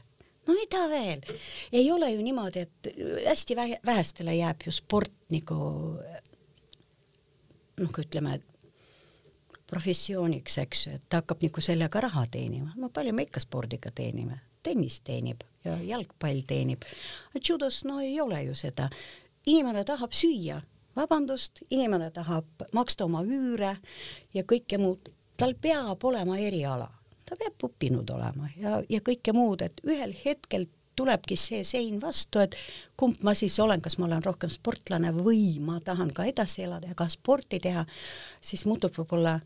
no 0.47 0.57
mida 0.57 0.85
veel, 0.91 1.25
ei 1.73 1.91
ole 1.93 2.11
ju 2.13 2.23
niimoodi, 2.23 2.65
et 2.67 2.91
hästi 3.27 3.57
vähe, 3.57 3.79
vähestele 3.87 4.37
jääb 4.37 4.67
ju 4.67 4.73
sport 4.75 5.13
nagu 5.33 5.61
noh, 7.81 7.99
ütleme, 7.99 8.39
professiooniks, 9.71 10.59
eks 10.63 10.87
ju, 10.87 10.95
et 10.99 11.07
ta 11.09 11.23
hakkab 11.23 11.43
nagu 11.43 11.65
sellega 11.65 12.03
raha 12.05 12.27
teenima, 12.31 12.75
no 12.77 12.91
palju 12.95 13.15
me 13.17 13.27
ikka 13.27 13.43
spordiga 13.43 13.91
teenime, 13.95 14.39
tennis 14.63 15.01
teenib 15.05 15.43
ja 15.65 15.79
jalgpall 15.83 16.45
teenib. 16.47 16.85
judos 17.49 17.85
no 17.85 18.01
ei 18.01 18.21
ole 18.21 18.43
ju 18.45 18.55
seda, 18.55 18.91
inimene 19.47 19.85
tahab 19.85 20.13
süüa, 20.13 20.61
vabandust, 20.97 21.65
inimene 21.71 22.11
tahab 22.11 22.67
maksta 22.73 23.05
oma 23.09 23.25
üüre 23.25 23.77
ja 24.35 24.45
kõike 24.45 24.79
muud, 24.79 25.11
tal 25.37 25.55
peab 25.61 26.05
olema 26.05 26.39
eriala, 26.39 26.91
ta 27.29 27.37
peab 27.41 27.69
õppinud 27.69 28.11
olema 28.15 28.49
ja, 28.57 28.81
ja 28.89 29.01
kõike 29.05 29.35
muud, 29.37 29.65
et 29.65 29.81
ühel 29.87 30.15
hetkel 30.25 30.69
tulebki 30.97 31.37
see 31.39 31.65
sein 31.67 31.99
vastu, 32.03 32.41
et 32.45 32.55
kumb 32.97 33.23
ma 33.27 33.35
siis 33.35 33.57
olen, 33.63 33.83
kas 33.83 33.99
ma 33.99 34.07
olen 34.09 34.23
rohkem 34.25 34.53
sportlane 34.53 35.11
või 35.17 35.59
ma 35.65 35.81
tahan 35.85 36.13
ka 36.15 36.27
edasi 36.31 36.65
elada 36.67 36.93
ja 36.93 36.99
ka 36.99 37.09
sporti 37.11 37.61
teha, 37.63 37.85
siis 38.41 38.65
muutub 38.71 38.95
võib-olla 38.97 39.39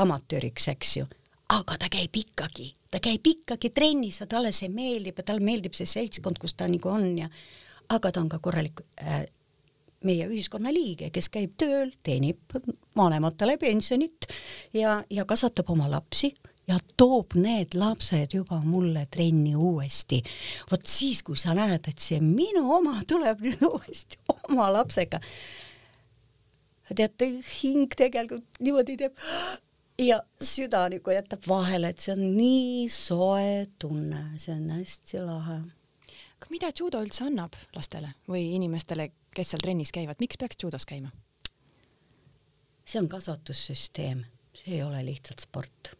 amatööriks, 0.00 0.68
eks 0.72 0.96
ju, 1.00 1.08
aga 1.52 1.78
ta 1.80 1.90
käib 1.92 2.16
ikkagi, 2.16 2.70
ta 2.90 3.02
käib 3.04 3.26
ikkagi 3.26 3.72
trennis 3.74 4.22
ja 4.22 4.28
talle 4.30 4.52
see 4.56 4.70
meeldib 4.72 5.18
ja 5.20 5.26
talle 5.30 5.44
meeldib 5.44 5.76
see 5.76 5.88
seltskond, 5.88 6.40
kus 6.40 6.56
ta 6.56 6.68
nagu 6.70 6.92
on 6.92 7.10
ja 7.24 7.28
aga 7.92 8.12
ta 8.12 8.22
on 8.22 8.30
ka 8.32 8.40
korralik 8.44 8.84
äh, 9.02 9.26
meie 10.06 10.28
ühiskonna 10.30 10.70
liige, 10.72 11.10
kes 11.10 11.28
käib 11.32 11.56
tööl, 11.58 11.90
teenib 12.06 12.54
vanematele 12.96 13.58
pensionit 13.58 14.28
ja, 14.76 15.02
ja 15.10 15.24
kasvatab 15.28 15.72
oma 15.74 15.88
lapsi 15.90 16.30
ja 16.68 16.78
toob 16.96 17.34
need 17.38 17.74
lapsed 17.78 18.34
juba 18.36 18.60
mulle 18.64 19.06
trenni 19.10 19.54
uuesti. 19.56 20.22
vot 20.70 20.86
siis, 20.86 21.22
kui 21.22 21.36
sa 21.36 21.54
näed, 21.56 21.88
et 21.88 21.98
see 21.98 22.20
minu 22.24 22.66
oma 22.76 22.98
tuleb 23.08 23.40
nüüd 23.44 23.64
uuesti 23.70 24.20
oma 24.48 24.68
lapsega. 24.72 25.20
teate, 26.94 27.32
hing 27.62 27.94
tegelikult 27.96 28.60
niimoodi 28.60 28.96
teeb 28.96 29.16
ja 29.98 30.20
süda 30.40 30.86
nagu 30.92 31.12
jätab 31.12 31.46
vahele, 31.48 31.90
et 31.92 31.98
see 32.02 32.14
on 32.14 32.24
nii 32.36 32.86
soe 32.92 33.66
tunne, 33.78 34.22
see 34.38 34.54
on 34.54 34.70
hästi 34.76 35.24
lahe. 35.24 35.60
aga 36.38 36.50
mida 36.54 36.70
judo 36.80 37.00
üldse 37.02 37.24
annab 37.26 37.56
lastele 37.74 38.12
või 38.28 38.44
inimestele, 38.56 39.10
kes 39.34 39.54
seal 39.54 39.64
trennis 39.64 39.92
käivad, 39.92 40.20
miks 40.20 40.38
peaks 40.40 40.60
judos 40.62 40.86
käima? 40.86 41.10
see 42.88 43.00
on 43.02 43.08
kasvatussüsteem, 43.12 44.22
see 44.56 44.78
ei 44.78 44.82
ole 44.82 45.02
lihtsalt 45.04 45.44
sport. 45.44 45.92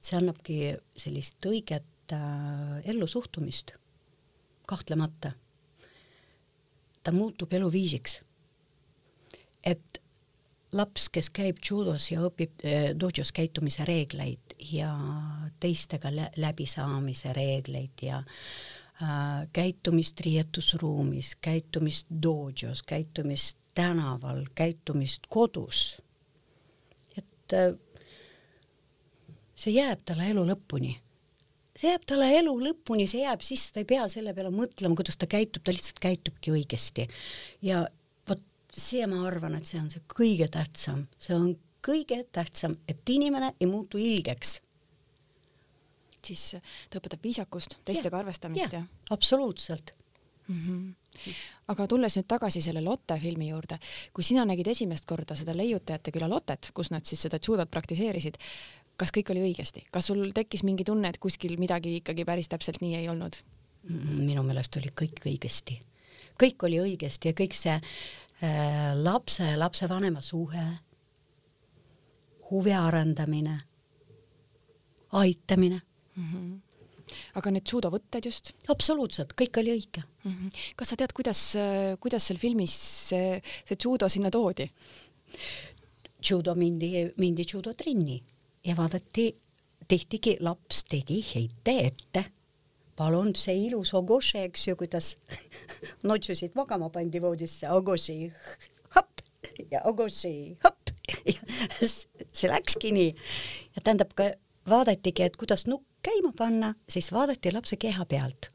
See 0.00 0.18
annabki 0.18 0.58
sellist 0.98 1.46
õiget 1.46 2.14
äh, 2.14 2.80
ellusuhtumist, 2.84 3.74
kahtlemata. 4.66 5.32
ta 7.02 7.12
muutub 7.12 7.52
eluviisiks. 7.52 8.20
et 9.64 10.02
laps, 10.72 11.08
kes 11.12 11.30
käib 11.30 11.60
judos 11.62 12.10
ja 12.10 12.22
õpib 12.26 12.64
äh, 12.64 12.90
dojos 12.96 13.32
käitumise 13.32 13.84
reegleid 13.84 14.56
ja 14.72 14.92
teistega 15.60 16.10
lä 16.14 16.30
läbisaamise 16.36 17.32
reegleid 17.32 18.02
ja 18.02 18.22
äh, 19.02 19.48
käitumist 19.52 20.20
riietusruumis, 20.20 21.36
käitumist 21.40 22.08
dojos, 22.22 22.82
käitumist 22.82 23.58
tänaval, 23.74 24.46
käitumist 24.54 25.28
kodus. 25.28 26.02
et 27.16 27.52
äh, 27.52 27.74
see 29.54 29.74
jääb 29.76 30.04
talle 30.08 30.30
elu 30.32 30.44
lõpuni 30.52 30.96
see 31.76 31.88
jääb 31.88 32.04
talle 32.08 32.28
elu 32.38 32.52
lõpuni, 32.66 33.08
see 33.08 33.24
jääb 33.24 33.42
sisse, 33.44 33.72
ta 33.72 33.80
ei 33.80 33.88
pea 33.88 34.04
selle 34.12 34.34
peale 34.36 34.52
mõtlema, 34.52 34.96
kuidas 34.98 35.16
ta 35.16 35.28
käitub, 35.30 35.64
ta 35.64 35.72
lihtsalt 35.72 36.00
käitubki 36.02 36.52
õigesti. 36.52 37.08
ja 37.64 37.86
see, 38.72 39.06
ma 39.08 39.22
arvan, 39.28 39.56
et 39.58 39.68
see 39.68 39.80
on 39.80 39.88
see 39.92 40.02
kõige 40.08 40.48
tähtsam, 40.52 41.06
see 41.20 41.36
on 41.36 41.52
kõige 41.84 42.22
tähtsam, 42.32 42.76
et 42.88 43.08
inimene 43.10 43.52
ei 43.60 43.68
muutu 43.68 44.00
ilgeks. 44.00 44.60
siis 46.22 46.54
ta 46.90 47.00
õpetab 47.00 47.24
viisakust, 47.24 47.80
teistega 47.84 48.16
ja, 48.16 48.20
arvestamist 48.20 48.72
ja, 48.72 48.84
ja.? 48.84 49.06
absoluutselt 49.10 49.90
mm. 50.48 50.60
-hmm. 50.66 51.32
aga 51.68 51.86
tulles 51.86 52.16
nüüd 52.16 52.28
tagasi 52.28 52.62
selle 52.62 52.80
Lotte 52.80 53.18
filmi 53.18 53.48
juurde, 53.48 53.78
kui 54.14 54.24
sina 54.24 54.44
nägid 54.44 54.66
esimest 54.66 55.04
korda 55.06 55.34
seda 55.34 55.56
Leiutajate 55.56 56.12
küla 56.12 56.28
Lottet, 56.30 56.70
kus 56.74 56.90
nad 56.90 57.04
siis 57.04 57.22
seda 57.22 57.40
judot 57.46 57.70
praktiseerisid, 57.70 58.38
kas 59.02 59.14
kõik 59.14 59.34
oli 59.34 59.42
õigesti, 59.50 59.84
kas 59.90 60.10
sul 60.10 60.24
tekkis 60.34 60.62
mingi 60.62 60.86
tunne, 60.86 61.10
et 61.10 61.18
kuskil 61.22 61.58
midagi 61.58 61.98
ikkagi 61.98 62.26
päris 62.28 62.50
täpselt 62.52 62.80
nii 62.84 63.00
ei 63.02 63.10
olnud? 63.12 63.42
minu 63.82 64.44
meelest 64.46 64.76
oli 64.78 64.92
kõik 64.94 65.24
õigesti, 65.26 65.74
kõik 66.38 66.62
oli 66.68 66.78
õigesti 66.78 67.32
ja 67.32 67.34
kõik 67.34 67.56
see 67.58 67.80
Äh, 68.42 68.96
lapse 68.98 69.44
ja 69.44 69.58
lapsevanema 69.58 70.20
suhe, 70.20 70.64
huvi 72.50 72.72
arendamine, 72.74 73.60
aitamine 75.12 75.80
mm. 76.16 76.28
-hmm 76.32 76.60
aga 77.34 77.50
need 77.50 77.68
judovõtted 77.68 78.24
just? 78.24 78.52
absoluutselt, 78.72 79.34
kõik 79.36 79.58
oli 79.60 79.70
õige 79.74 80.02
mm. 80.24 80.32
-hmm. 80.32 80.50
kas 80.76 80.88
sa 80.88 80.96
tead, 80.96 81.12
kuidas, 81.12 81.40
kuidas 82.00 82.26
seal 82.26 82.38
filmis 82.38 82.72
see, 83.08 83.42
see 83.68 83.76
judo 83.84 84.08
sinna 84.08 84.30
toodi? 84.30 84.70
judo 86.30 86.54
mindi, 86.54 87.12
mindi 87.16 87.44
judotrenni 87.52 88.22
ja 88.64 88.76
vaadati, 88.76 89.26
tehtigi, 89.88 90.36
laps 90.40 90.84
tegi 90.90 91.20
heite 91.34 91.74
ette. 91.86 92.24
Palun, 92.96 93.32
see 93.36 93.56
ilus 93.66 93.94
Ogoše, 93.96 94.44
eks 94.48 94.68
ju, 94.68 94.76
kuidas 94.76 95.16
notsusid 96.08 96.54
magama 96.54 96.90
pandi 96.92 97.22
voodisse, 97.22 97.70
Ogoši, 97.70 98.18
hopp 98.96 99.24
ja 99.70 99.82
Ogoši, 99.84 100.34
hopp. 100.64 100.92
Ja 101.26 101.34
see 101.88 102.48
läkski 102.48 102.92
nii. 102.94 103.14
ja 103.76 103.82
tähendab 103.82 104.14
ka 104.14 104.30
vaadatigi, 104.68 105.26
et 105.26 105.36
kuidas 105.36 105.66
nukk 105.66 105.86
käima 106.02 106.32
panna, 106.38 106.74
siis 106.88 107.10
vaadati 107.12 107.52
lapse 107.52 107.76
keha 107.76 108.06
pealt 108.06 108.51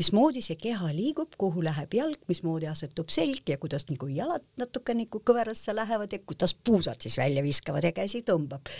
mismoodi 0.00 0.42
see 0.44 0.56
keha 0.60 0.90
liigub, 0.96 1.34
kuhu 1.40 1.62
läheb 1.64 1.94
jalg, 1.94 2.20
mismoodi 2.30 2.68
asetub 2.70 3.10
selg 3.12 3.48
ja 3.52 3.58
kuidas 3.60 3.86
nagu 3.90 4.08
jalad 4.10 4.44
natuke 4.60 4.94
nagu 4.96 5.20
kõverasse 5.26 5.74
lähevad 5.76 6.12
ja 6.14 6.20
kuidas 6.24 6.54
puusad 6.54 7.00
siis 7.02 7.18
välja 7.20 7.44
viskavad 7.44 7.84
ja 7.84 7.92
käsi 7.96 8.22
tõmbab. 8.26 8.70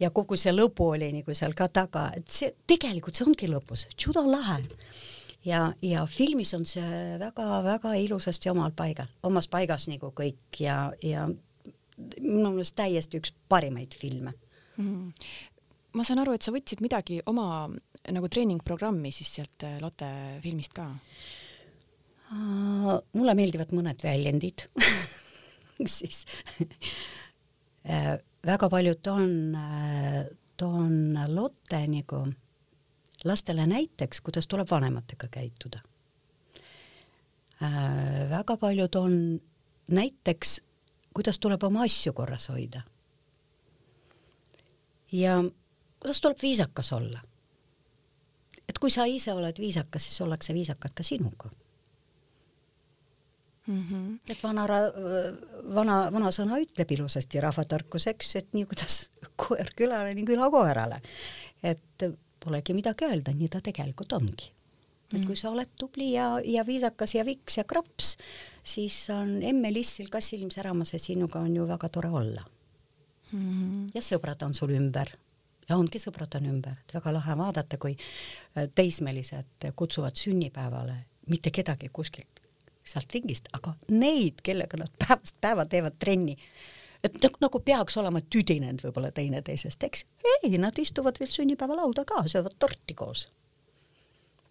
ja 0.00 0.10
kogu 0.14 0.36
see 0.38 0.52
lõbu 0.54 0.92
oli 0.94 1.10
nagu 1.16 1.34
seal 1.34 1.56
ka 1.58 1.68
taga, 1.68 2.08
et 2.16 2.28
see 2.30 2.52
tegelikult 2.70 3.18
see 3.18 3.26
ongi 3.26 3.50
lõbus, 3.50 3.86
judo 3.98 4.24
lahe. 4.28 4.60
ja, 5.44 5.72
ja 5.82 6.06
filmis 6.06 6.54
on 6.54 6.64
see 6.68 7.18
väga-väga 7.20 7.94
ilusasti 8.04 8.52
omal 8.52 8.72
paigal, 8.76 9.08
omas 9.22 9.48
paigas 9.48 9.88
nagu 9.88 10.12
kõik 10.14 10.60
ja, 10.60 10.92
ja 11.02 11.28
minu 12.20 12.50
meelest 12.50 12.76
täiesti 12.78 13.22
üks 13.22 13.32
parimaid 13.48 13.96
filme 13.98 14.34
mm 14.76 15.12
ma 15.96 16.04
saan 16.04 16.20
aru, 16.22 16.34
et 16.36 16.44
sa 16.44 16.52
võtsid 16.52 16.82
midagi 16.84 17.20
oma 17.30 17.68
nagu 18.12 18.30
treeningprogrammi 18.30 19.12
siis 19.14 19.30
sealt 19.38 19.64
äh, 19.66 19.78
Lotte 19.82 20.08
filmist 20.44 20.76
ka? 20.76 20.88
mulle 22.28 23.32
meeldivad 23.32 23.70
mõned 23.72 24.02
väljendid 24.04 24.66
siis 25.98 26.26
äh, 27.88 28.18
väga 28.44 28.68
paljud 28.68 29.00
toon, 29.00 29.30
äh, 29.56 30.26
toon 30.60 31.16
Lotte 31.32 31.80
nagu 31.88 32.26
lastele 33.24 33.64
näiteks, 33.66 34.20
kuidas 34.22 34.46
tuleb 34.46 34.68
vanematega 34.70 35.26
käituda. 35.32 35.80
väga 38.30 38.56
paljud 38.56 38.94
on 38.94 39.16
näiteks, 39.90 40.60
kuidas 41.10 41.40
tuleb 41.42 41.64
oma 41.66 41.82
asju 41.82 42.12
korras 42.12 42.46
hoida. 42.48 42.84
ja 45.12 45.40
kuidas 46.00 46.20
tuleb 46.20 46.42
viisakas 46.42 46.92
olla 46.92 47.20
et 48.68 48.78
kui 48.78 48.92
sa 48.92 49.06
ise 49.08 49.32
oled 49.32 49.58
viisakas, 49.58 50.04
siis 50.08 50.20
ollakse 50.24 50.54
viisakad 50.54 50.94
ka 50.94 51.02
sinuga 51.02 51.50
mm. 53.66 53.82
-hmm. 53.82 54.18
et 54.30 54.42
vana, 54.42 54.66
vana, 55.74 55.96
vanasõna 56.12 56.60
ütleb 56.62 56.92
ilusasti 56.98 57.40
rahvatarkus, 57.40 58.06
eks, 58.12 58.36
et 58.36 58.52
nii 58.52 58.68
kuidas 58.68 59.08
koer 59.40 59.72
külale, 59.76 60.14
nii 60.14 60.28
küla 60.28 60.50
koerale. 60.50 61.00
et 61.62 62.04
polegi 62.44 62.74
midagi 62.74 63.04
öelda, 63.04 63.34
nii 63.34 63.48
ta 63.48 63.60
tegelikult 63.60 64.12
ongi. 64.12 64.52
et 65.14 65.24
kui 65.24 65.34
mhm. 65.34 65.40
sa 65.40 65.50
oled 65.50 65.70
tubli 65.76 66.12
ja, 66.12 66.40
ja 66.44 66.66
viisakas 66.66 67.14
ja 67.14 67.24
viks 67.24 67.56
ja 67.56 67.64
kraps, 67.64 68.16
siis 68.62 69.10
on 69.10 69.42
emme 69.42 69.72
lissil 69.72 70.08
kassil 70.08 70.50
säramas 70.50 70.92
ja 70.92 70.98
sinuga 70.98 71.40
on 71.40 71.56
ju 71.56 71.68
väga 71.68 71.88
tore 71.88 72.08
olla 72.08 72.44
mm. 73.32 73.40
-hmm. 73.40 73.90
ja 73.94 74.00
sõbrad 74.00 74.44
on 74.44 74.54
sul 74.54 74.70
ümber 74.70 75.16
ja 75.68 75.76
ongi 75.76 76.00
sõbrad 76.02 76.34
on 76.40 76.50
ümber, 76.54 76.80
et 76.82 76.94
väga 76.96 77.12
lahe 77.12 77.38
vaadata, 77.38 77.78
kui 77.78 77.94
äh, 77.94 78.68
teismelised 78.74 79.70
kutsuvad 79.76 80.16
sünnipäevale 80.16 80.96
mitte 81.28 81.52
kedagi 81.54 81.90
kuskilt 81.92 82.38
sealt 82.88 83.12
ringist, 83.12 83.48
aga 83.56 83.74
neid, 83.92 84.42
kellega 84.44 84.80
nad 84.80 84.92
päevast 85.00 85.36
päeva 85.42 85.66
teevad 85.68 85.98
trenni. 86.00 86.36
et 87.04 87.18
nagu 87.40 87.60
peaks 87.62 87.96
olema 88.00 88.20
tüdinenud 88.20 88.82
võib-olla 88.82 89.12
teineteisest, 89.14 89.84
eks. 89.86 90.06
ei, 90.42 90.56
nad 90.58 90.78
istuvad 90.78 91.20
veel 91.20 91.30
sünnipäevalauda 91.30 92.04
ka, 92.08 92.24
söövad 92.26 92.56
torti 92.58 92.94
koos. 92.94 93.28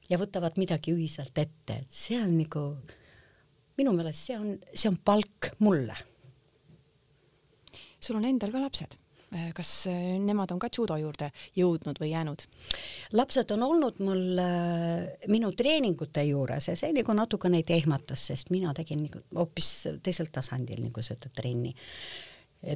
ja 0.10 0.20
võtavad 0.22 0.60
midagi 0.62 0.94
ühiselt 0.94 1.38
ette, 1.38 1.82
et 1.82 1.90
see 1.92 2.20
on 2.22 2.38
nagu, 2.38 2.68
minu 3.78 3.96
meelest 3.98 4.30
see 4.30 4.38
on, 4.38 4.54
see 4.74 4.92
on 4.92 5.02
palk 5.02 5.52
mulle. 5.60 5.98
sul 8.00 8.22
on 8.22 8.26
endal 8.30 8.54
ka 8.54 8.62
lapsed 8.62 9.00
kas 9.28 9.72
äh, 9.88 10.16
nemad 10.24 10.52
on 10.56 10.60
ka 10.60 10.70
judo 10.72 10.96
juurde 11.00 11.32
jõudnud 11.58 12.00
või 12.00 12.14
jäänud? 12.14 12.46
lapsed 13.12 13.52
on 13.52 13.66
olnud 13.66 14.00
mul 14.00 14.40
äh, 14.40 15.28
minu 15.28 15.52
treeningute 15.52 16.24
juures 16.30 16.70
ja 16.70 16.76
see 16.80 16.94
nagu 16.96 17.16
natuke 17.16 17.52
neid 17.52 17.70
ehmatas, 17.76 18.24
sest 18.32 18.52
mina 18.56 18.74
tegin 18.78 19.04
nagu 19.08 19.24
hoopis 19.36 19.72
teisel 20.04 20.32
tasandil 20.32 20.80
nagu 20.86 21.04
seda 21.04 21.32
trenni. 21.36 21.76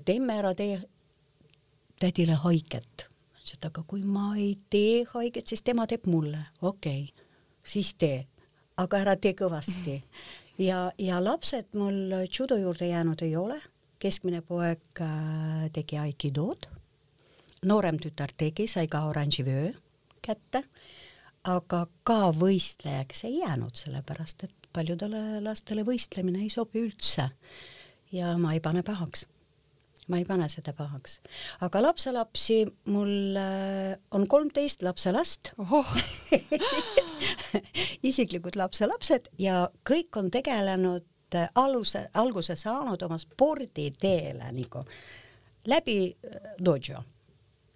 teeme 0.05 0.37
ära 0.37 0.53
tee 0.55 0.81
tädile 1.99 2.35
haiget. 2.43 3.07
ütles, 3.31 3.53
et 3.55 3.65
aga 3.65 3.83
kui 3.87 4.03
ma 4.03 4.35
ei 4.35 4.57
tee 4.69 5.05
haiget, 5.13 5.47
siis 5.47 5.63
tema 5.63 5.87
teeb 5.87 6.07
mulle. 6.07 6.45
okei 6.61 7.03
okay., 7.07 7.27
siis 7.63 7.93
tee, 7.95 8.25
aga 8.77 8.97
ära 9.05 9.15
tee 9.15 9.33
kõvasti. 9.39 10.01
ja, 10.69 10.91
ja 10.97 11.23
lapsed 11.23 11.79
mul 11.79 12.27
judo 12.27 12.59
juurde 12.59 12.91
jäänud 12.91 13.23
ei 13.23 13.35
ole 13.35 13.61
keskmine 14.01 14.41
poeg 14.45 15.01
äh, 15.03 15.67
tegi 15.73 15.99
aikidod, 16.01 16.67
noorem 17.67 17.99
tütar 18.01 18.33
tegi, 18.37 18.67
sai 18.67 18.87
ka 18.91 19.05
oranži 19.09 19.45
vöö 19.45 19.69
kätte, 20.25 20.63
aga 21.49 21.85
ka 22.05 22.31
võistlejaks 22.37 23.25
ei 23.29 23.39
jäänud, 23.41 23.75
sellepärast 23.77 24.45
et 24.45 24.71
paljudele 24.73 25.41
lastele 25.43 25.85
võistlemine 25.87 26.43
ei 26.45 26.49
sobi 26.53 26.85
üldse. 26.85 27.29
ja 28.11 28.35
ma 28.37 28.53
ei 28.53 28.59
pane 28.59 28.83
pahaks. 28.83 29.25
ma 30.07 30.17
ei 30.17 30.25
pane 30.25 30.49
seda 30.49 30.73
pahaks. 30.73 31.19
aga 31.61 31.81
lapselapsi 31.81 32.65
mul 32.85 33.37
äh, 33.37 33.97
on 34.11 34.27
kolmteist 34.27 34.81
lapselast 34.81 35.53
isiklikud 38.09 38.55
lapselapsed 38.55 39.29
ja 39.39 39.69
kõik 39.85 40.17
on 40.17 40.31
tegelenud 40.31 41.05
aluse, 41.55 42.09
alguse 42.13 42.55
saanud 42.55 43.01
oma 43.01 43.17
sporditeele 43.17 44.51
nagu 44.51 44.85
läbi 45.67 46.17
äh, 46.25 46.53
dojo, 46.65 47.03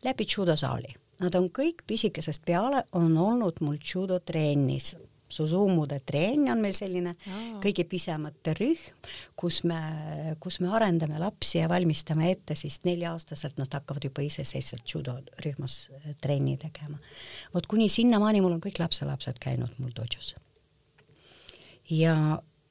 läbi 0.03 0.25
judosaali. 0.37 0.95
Nad 1.19 1.35
on 1.39 1.47
kõik 1.53 1.85
pisikesest 1.87 2.43
peale 2.45 2.83
on 2.91 3.17
olnud 3.17 3.61
mul 3.63 3.77
judotrennis. 3.79 4.95
Susumude 5.35 5.97
trenn 6.05 6.51
on 6.51 6.59
meil 6.61 6.75
selline 6.77 7.15
Aa. 7.15 7.45
kõige 7.63 7.83
pisemate 7.89 8.53
rühm, 8.59 9.07
kus 9.35 9.63
me, 9.65 9.79
kus 10.39 10.59
me 10.61 10.69
arendame 10.69 11.17
lapsi 11.19 11.57
ja 11.57 11.69
valmistame 11.69 12.29
ette, 12.31 12.55
siis 12.55 12.77
nelja-aastaselt 12.85 13.57
nad 13.57 13.73
hakkavad 13.73 14.05
juba 14.05 14.21
iseseisvalt 14.21 14.93
judorühmas 14.93 15.77
äh, 15.95 16.11
trenni 16.21 16.57
tegema. 16.61 16.99
vot 17.53 17.67
kuni 17.67 17.89
sinnamaani 17.89 18.43
mul 18.45 18.59
on 18.59 18.61
kõik 18.63 18.79
lapselapsed 18.79 19.41
käinud 19.41 19.73
mul 19.79 19.95
dojos. 19.97 20.35
ja 21.89 22.15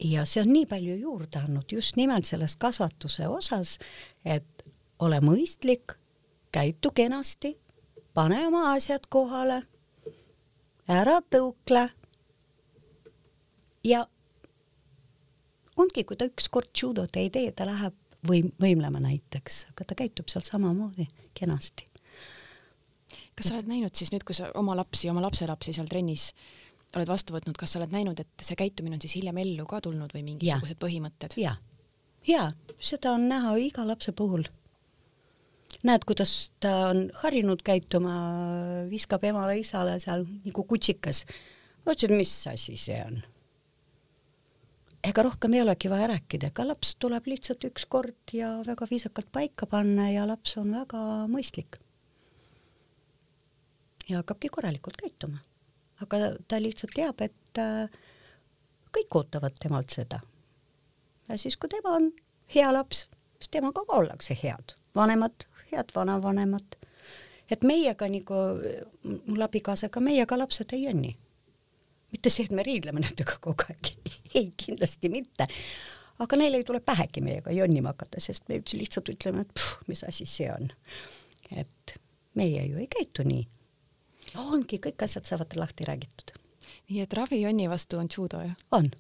ja 0.01 0.25
see 0.25 0.43
on 0.43 0.53
nii 0.53 0.67
palju 0.67 0.97
juurde 0.97 1.39
andnud 1.39 1.73
just 1.73 1.97
nimelt 1.97 2.27
selles 2.27 2.57
kasvatuse 2.57 3.29
osas, 3.29 3.79
et 4.25 4.65
ole 4.99 5.21
mõistlik, 5.21 5.97
käitu 6.53 6.91
kenasti, 6.95 7.55
pane 8.15 8.47
oma 8.47 8.73
asjad 8.73 9.07
kohale, 9.11 9.63
ära 10.89 11.21
tõukle. 11.31 11.89
ja 13.85 14.07
ongi, 15.77 16.05
kui 16.05 16.17
ta 16.17 16.29
ükskord 16.31 16.71
judot 16.83 17.17
ei 17.17 17.31
tee, 17.31 17.53
ta 17.53 17.67
läheb 17.67 17.95
võim-, 18.27 18.53
võimlema 18.61 19.01
näiteks, 19.03 19.67
aga 19.73 19.85
ta 19.85 19.99
käitub 19.99 20.31
seal 20.33 20.45
samamoodi 20.47 21.09
kenasti. 21.35 21.89
kas 23.35 23.49
sa 23.49 23.55
oled 23.55 23.69
näinud 23.69 23.95
siis 23.95 24.13
nüüd, 24.13 24.25
kui 24.25 24.35
sa 24.35 24.51
oma 24.55 24.77
lapsi, 24.77 25.11
oma 25.11 25.23
lapselapsi 25.23 25.75
seal 25.75 25.91
trennis 25.91 26.33
oled 26.99 27.11
vastu 27.11 27.35
võtnud, 27.35 27.57
kas 27.59 27.75
sa 27.75 27.81
oled 27.81 27.95
näinud, 27.95 28.21
et 28.21 28.45
see 28.47 28.59
käitumine 28.59 28.99
on 28.99 29.03
siis 29.03 29.17
hiljem 29.19 29.39
ellu 29.43 29.67
ka 29.71 29.81
tulnud 29.85 30.13
või 30.15 30.25
mingisugused 30.27 30.77
ja. 30.77 30.83
põhimõtted? 30.85 31.37
ja, 31.41 31.57
ja 32.29 32.45
seda 32.79 33.15
on 33.17 33.29
näha 33.31 33.55
iga 33.63 33.87
lapse 33.87 34.15
puhul. 34.17 34.47
näed, 35.85 36.07
kuidas 36.09 36.53
ta 36.61 36.91
on 36.93 37.07
harjunud 37.23 37.63
käituma, 37.67 38.17
viskab 38.91 39.25
emale-isale 39.25 39.99
seal 40.03 40.27
nagu 40.47 40.67
kutsikas. 40.71 41.25
ma 41.85 41.95
ütlesin, 41.97 42.19
mis 42.19 42.35
asi 42.51 42.77
see 42.81 43.01
on? 43.05 43.23
ega 45.05 45.25
rohkem 45.27 45.55
ei 45.55 45.65
olegi 45.65 45.91
vaja 45.93 46.09
rääkida, 46.15 46.53
ega 46.53 46.69
laps 46.69 46.95
tuleb 46.97 47.27
lihtsalt 47.29 47.65
üks 47.69 47.89
kord 47.89 48.37
ja 48.37 48.57
väga 48.67 48.89
viisakalt 48.91 49.33
paika 49.33 49.67
panna 49.71 50.11
ja 50.13 50.29
laps 50.29 50.57
on 50.61 50.71
väga 50.73 51.01
mõistlik. 51.33 51.81
ja 54.09 54.21
hakkabki 54.23 54.53
korralikult 54.53 55.01
käituma 55.01 55.43
aga 56.03 56.35
ta 56.49 56.61
lihtsalt 56.63 56.95
teab, 56.97 57.23
et 57.25 57.61
äh, 57.61 57.91
kõik 58.95 59.19
ootavad 59.21 59.59
temalt 59.61 59.95
seda. 59.95 60.21
ja 61.29 61.39
siis, 61.39 61.57
kui 61.57 61.71
tema 61.73 61.97
on 61.99 62.11
hea 62.55 62.71
laps, 62.73 63.07
siis 63.39 63.53
temaga 63.57 63.85
ka 63.87 63.99
ollakse 64.01 64.37
head, 64.43 64.77
vanemad, 64.97 65.47
head 65.73 65.95
vanavanemad. 65.95 66.77
et 67.51 67.63
meiega 67.63 68.09
nagu, 68.09 68.41
mul 69.27 69.47
abikaasaga, 69.47 70.01
meiega 70.01 70.39
lapsed 70.39 70.73
ei 70.73 70.85
jonni. 70.85 71.17
mitte 72.13 72.31
see, 72.31 72.47
et 72.47 72.55
me 72.55 72.63
riidleme 72.63 73.03
nendega 73.03 73.39
kogu 73.41 73.69
aeg 73.69 73.93
ei, 74.39 74.53
kindlasti 74.57 75.09
mitte. 75.09 75.49
aga 76.19 76.37
neil 76.37 76.55
ei 76.55 76.65
tule 76.65 76.81
pähegi 76.81 77.21
meiega 77.21 77.53
jonnima 77.53 77.95
hakata, 77.95 78.21
sest 78.21 78.49
me 78.49 78.59
üldse 78.61 78.79
lihtsalt 78.79 79.11
ütleme, 79.15 79.47
et 79.47 79.55
puh, 79.55 79.75
mis 79.87 80.05
asi 80.05 80.27
see 80.27 80.51
on. 80.53 80.71
et 81.51 81.99
meie 82.35 82.67
ju 82.67 82.79
ei 82.83 82.91
käitu 82.91 83.23
nii 83.23 83.45
ongi, 84.39 84.79
kõik 84.79 85.05
asjad 85.07 85.29
saavad 85.29 85.57
lahti 85.57 85.85
räägitud. 85.89 86.35
nii 86.89 87.01
et 87.01 87.13
ravijonni 87.13 87.69
vastu 87.71 87.99
on 87.99 88.09
judo, 88.17 88.41
jah? 88.45 88.57
on, 88.71 88.91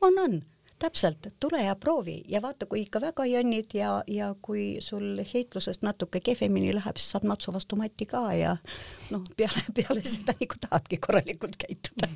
on, 0.00 0.18
on 0.18 0.42
täpselt, 0.84 1.26
tule 1.40 1.62
ja 1.64 1.74
proovi 1.76 2.18
ja 2.28 2.42
vaata, 2.42 2.66
kui 2.66 2.82
ikka 2.84 3.00
väga 3.00 3.24
jonnid 3.26 3.72
ja, 3.74 3.90
ja 4.10 4.34
kui 4.42 4.82
sul 4.84 5.22
heitlusest 5.32 5.84
natuke 5.86 6.20
kehvemini 6.20 6.74
läheb, 6.76 6.98
siis 7.00 7.14
saad 7.14 7.24
matsu 7.28 7.52
vastu 7.54 7.78
mati 7.80 8.06
ka 8.08 8.20
ja 8.36 8.52
noh, 9.14 9.24
peale, 9.36 9.64
peale 9.76 10.02
seda 10.14 10.34
nagu 10.36 10.58
tahadki 10.66 10.98
korralikult 11.06 11.56
käituda. 11.60 12.10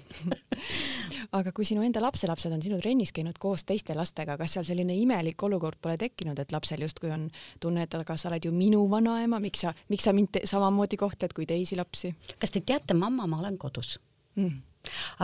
Aga 1.39 1.53
kui 1.57 1.65
sinu 1.69 1.85
enda 1.85 2.03
lapselapsed 2.05 2.53
on 2.53 2.63
sinu 2.65 2.81
trennis 2.83 3.13
käinud 3.17 3.41
koos 3.41 3.65
teiste 3.69 3.97
lastega, 3.97 4.37
kas 4.41 4.57
seal 4.57 4.69
selline 4.69 4.97
imelik 4.97 5.43
olukord 5.49 5.81
pole 5.81 5.97
tekkinud, 6.01 6.39
et 6.39 6.53
lapsel 6.53 6.85
justkui 6.85 7.13
on 7.15 7.29
tunne, 7.61 7.85
et 7.89 7.97
aga 7.97 8.17
sa 8.17 8.31
oled 8.31 8.45
ju 8.49 8.53
minu 8.53 8.85
vanaema, 8.91 9.41
miks 9.41 9.65
sa, 9.65 9.75
miks 9.89 10.09
sa 10.09 10.17
mind 10.17 10.43
samamoodi 10.49 11.01
kohtled 11.01 11.37
kui 11.37 11.49
teisi 11.49 11.77
lapsi? 11.77 12.15
kas 12.39 12.53
te 12.53 12.61
teate, 12.61 12.97
mamma, 12.97 13.27
ma 13.27 13.41
olen 13.41 13.59
kodus. 13.59 13.97
Mm.. 14.39 14.61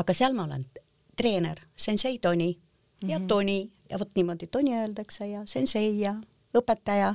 aga 0.00 0.14
seal 0.16 0.32
ma 0.34 0.48
olen 0.48 0.64
treener, 1.16 1.60
sensei 1.76 2.18
Toni 2.18 2.50
ja 3.08 3.18
-hmm. 3.18 3.26
Toni 3.28 3.72
ja 3.90 3.98
vot 3.98 4.10
niimoodi 4.14 4.46
Toni 4.46 4.78
öeldakse 4.78 5.26
ja 5.26 5.42
sensei 5.46 6.00
ja 6.00 6.14
õpetaja 6.58 7.14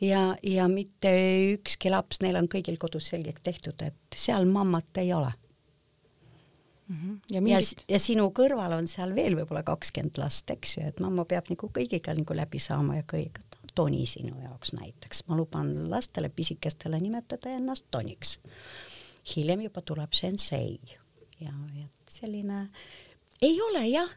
ja, 0.00 0.36
ja 0.42 0.68
mitte 0.68 1.10
ükski 1.54 1.90
laps, 1.90 2.20
neil 2.20 2.36
on 2.36 2.48
kõigil 2.52 2.78
kodus 2.78 3.08
selgeks 3.12 3.42
tehtud, 3.42 3.82
et 3.82 4.16
seal 4.16 4.46
mammat 4.50 5.02
ei 5.02 5.12
ole 5.12 5.32
mm. 6.88 6.96
-hmm. 6.96 7.18
ja, 7.30 7.40
mingit... 7.40 7.84
ja, 7.88 7.94
ja 7.94 7.98
sinu 7.98 8.28
kõrval 8.30 8.76
on 8.78 8.86
seal 8.90 9.14
veel 9.14 9.36
võib-olla 9.38 9.62
kakskümmend 9.62 10.18
last, 10.18 10.50
eks 10.50 10.76
ju, 10.76 10.86
et 10.86 11.00
mamma 11.00 11.24
peab 11.24 11.50
nagu 11.50 11.70
kõigiga 11.78 12.14
nagu 12.14 12.36
läbi 12.36 12.58
saama 12.58 12.96
ja 13.00 13.06
kõik, 13.12 13.40
Toni 13.76 14.06
sinu 14.08 14.32
jaoks 14.40 14.72
näiteks, 14.72 15.26
ma 15.28 15.36
luban 15.36 15.90
lastele 15.90 16.30
pisikestele 16.32 17.00
nimetada 17.00 17.50
ennast 17.52 17.84
Toniks. 17.90 18.38
hiljem 19.36 19.60
juba 19.60 19.82
tuleb 19.82 20.12
sensei 20.12 20.78
ja, 21.40 21.52
ja 21.74 21.84
selline 22.08 22.70
ei 23.42 23.60
ole 23.60 23.88
jah 23.88 24.08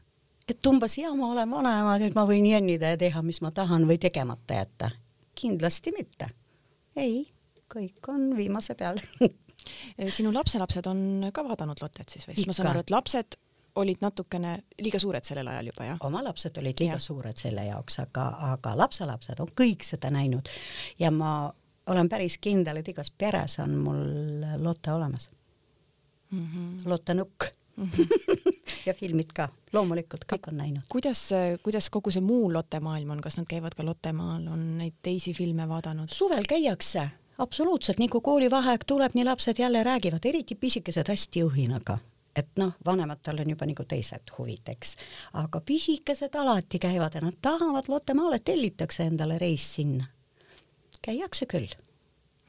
et 0.50 0.68
umbes 0.68 0.98
ja 0.98 1.12
ma 1.16 1.32
olen 1.34 1.52
vanaema, 1.52 1.98
nüüd 2.02 2.16
ma 2.18 2.26
võin 2.30 2.48
jonnida 2.50 2.94
ja 2.94 3.00
teha, 3.00 3.22
mis 3.26 3.42
ma 3.46 3.52
tahan 3.56 3.88
või 3.90 4.00
tegemata 4.02 4.62
jätta. 4.62 4.92
kindlasti 5.36 5.94
mitte. 5.98 6.30
ei, 6.96 7.28
kõik 7.72 8.10
on 8.12 8.34
viimase 8.38 8.76
peal 8.76 9.00
sinu 10.18 10.34
lapselapsed 10.34 10.88
on 10.88 11.30
ka 11.34 11.44
vaadanud 11.46 11.82
Lottet 11.82 12.10
siis 12.10 12.28
või? 12.28 12.36
siis 12.36 12.50
ma 12.50 12.58
saan 12.58 12.72
aru, 12.74 12.84
et 12.86 12.94
lapsed 12.94 13.40
olid 13.80 14.02
natukene 14.02 14.56
liiga 14.82 15.00
suured 15.00 15.26
sellel 15.26 15.48
ajal 15.48 15.72
juba, 15.72 15.86
jah? 15.92 16.00
oma 16.06 16.24
lapsed 16.26 16.58
olid 16.58 16.82
liiga 16.82 16.98
ja. 16.98 17.04
suured 17.04 17.38
selle 17.38 17.66
jaoks, 17.70 18.00
aga, 18.04 18.28
aga 18.54 18.76
lapselapsed 18.78 19.42
on 19.44 19.52
kõik 19.58 19.86
seda 19.88 20.12
näinud 20.14 20.50
ja 21.00 21.12
ma 21.14 21.52
olen 21.90 22.10
päris 22.10 22.38
kindel, 22.42 22.82
et 22.82 22.90
igas 22.92 23.12
peres 23.12 23.60
on 23.64 23.76
mul 23.82 24.02
Lotte 24.64 24.92
olemas 24.94 25.30
mm. 26.32 26.46
-hmm. 26.46 26.90
Lotte 26.90 27.14
nukk 27.14 27.52
mm. 27.78 27.90
-hmm. 27.90 28.56
ja 28.86 28.94
filmid 28.94 29.34
ka, 29.36 29.50
loomulikult 29.74 30.26
kõik 30.30 30.52
on 30.52 30.60
näinud. 30.62 30.84
kuidas, 30.90 31.30
kuidas 31.64 31.90
kogu 31.90 32.12
see 32.12 32.24
muu 32.26 32.52
Lotte 32.54 32.80
maailm 32.80 33.16
on, 33.16 33.22
kas 33.22 33.40
nad 33.40 33.48
käivad 33.50 33.76
ka 33.78 33.86
Lottemaal, 33.86 34.48
on 34.48 34.78
neid 34.78 35.00
teisi 35.02 35.34
filme 35.34 35.68
vaadanud? 35.70 36.12
suvel 36.14 36.48
käiakse, 36.50 37.08
absoluutselt, 37.38 38.00
nii 38.00 38.10
kui 38.10 38.22
koolivaheaeg 38.22 38.86
tuleb, 38.88 39.16
nii 39.16 39.28
lapsed 39.28 39.60
jälle 39.60 39.84
räägivad, 39.84 40.26
eriti 40.26 40.56
pisikesed 40.56 41.12
hästi 41.12 41.44
õhinaga 41.48 42.00
et 42.36 42.60
noh, 42.62 42.76
vanematel 42.86 43.42
on 43.42 43.50
juba 43.52 43.68
nagu 43.68 43.84
teised 43.90 44.32
huvid, 44.38 44.70
eks. 44.72 44.96
aga 45.42 45.62
pisikesed 45.66 46.36
alati 46.40 46.80
käivad 46.80 47.18
ja 47.18 47.24
nad 47.26 47.40
tahavad 47.42 47.90
Lottemaale, 47.90 48.40
tellitakse 48.40 49.10
endale 49.10 49.38
reis 49.38 49.66
sinna. 49.76 50.06
käiakse 51.02 51.46
küll 51.46 51.68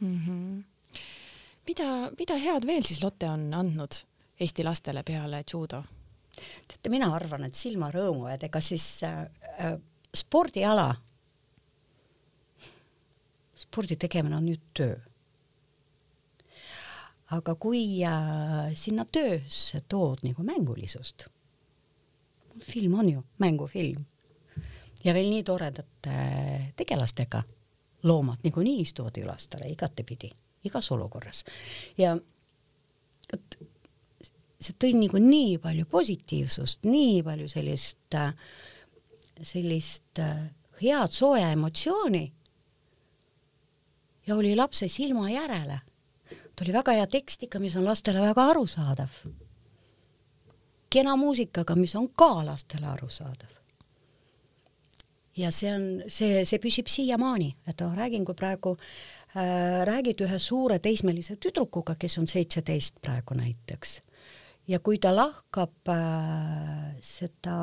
mm. 0.01 0.21
-hmm. 0.27 1.01
mida, 1.67 2.11
mida 2.19 2.37
head 2.37 2.67
veel 2.67 2.83
siis 2.83 3.03
Lotte 3.03 3.31
on 3.31 3.55
andnud 3.55 4.05
Eesti 4.41 4.65
lastele 4.65 5.03
peale 5.03 5.43
judo? 5.53 5.83
Teate, 6.69 6.91
mina 6.93 7.11
arvan, 7.15 7.45
et 7.47 7.59
silmarõõmu, 7.59 8.27
et 8.33 8.45
ega 8.49 8.61
siis 8.65 8.87
äh, 9.07 9.23
äh, 9.65 9.77
spordiala, 10.17 10.89
spordi 13.61 13.99
tegemine 14.01 14.39
on 14.39 14.49
nüüd 14.49 14.67
töö. 14.77 14.97
Aga 17.37 17.55
kui 17.63 17.83
äh, 18.07 18.73
sinna 18.75 19.05
töösse 19.07 19.85
tood 19.89 20.25
nagu 20.27 20.43
mängulisust, 20.47 21.29
film 22.67 22.99
on 22.99 23.09
ju 23.09 23.23
mängufilm 23.39 24.03
ja 25.05 25.15
veel 25.15 25.31
nii 25.31 25.45
toredate 25.47 26.17
tegelastega, 26.77 27.43
loomad 28.03 28.43
niikuinii 28.45 28.81
istuvad 28.83 29.17
ülastele 29.23 29.71
igatepidi, 29.71 30.31
igas 30.67 30.91
olukorras. 30.93 31.45
Ja 31.99 32.17
et 33.33 33.57
see 34.61 34.77
tõi 34.77 34.95
nagu 34.99 35.21
nii 35.23 35.59
palju 35.63 35.87
positiivsust, 35.89 36.85
nii 36.85 37.23
palju 37.25 37.49
sellist, 37.49 38.17
sellist 39.43 40.21
äh, 40.21 40.51
head 40.83 41.13
sooja 41.17 41.53
emotsiooni 41.53 42.27
ja 44.27 44.37
oli 44.37 44.57
lapse 44.57 44.89
silma 44.89 45.31
järele 45.31 45.81
tuli 46.61 46.73
väga 46.73 46.93
hea 46.93 47.07
tekstiga, 47.09 47.61
mis 47.61 47.77
on 47.77 47.87
lastele 47.89 48.21
väga 48.21 48.51
arusaadav. 48.53 49.23
kena 50.91 51.15
muusikaga, 51.17 51.77
mis 51.79 51.95
on 51.97 52.09
ka 52.09 52.45
lastele 52.47 52.87
arusaadav. 52.87 53.51
ja 55.37 55.51
see 55.51 55.73
on, 55.75 55.87
see, 56.09 56.45
see 56.45 56.59
püsib 56.59 56.91
siiamaani, 56.91 57.55
et 57.67 57.81
ma 57.81 57.95
räägin, 57.97 58.25
kui 58.25 58.35
praegu 58.35 58.75
äh, 58.77 59.81
räägid 59.89 60.21
ühe 60.27 60.39
suure 60.39 60.79
teismelise 60.79 61.37
tüdrukuga, 61.37 61.95
kes 61.97 62.19
on 62.19 62.29
seitseteist 62.29 63.01
praegu 63.01 63.35
näiteks, 63.39 64.01
ja 64.71 64.79
kui 64.85 65.01
ta 65.03 65.13
lahkab 65.15 65.91
äh, 65.91 66.97
seda 67.03 67.57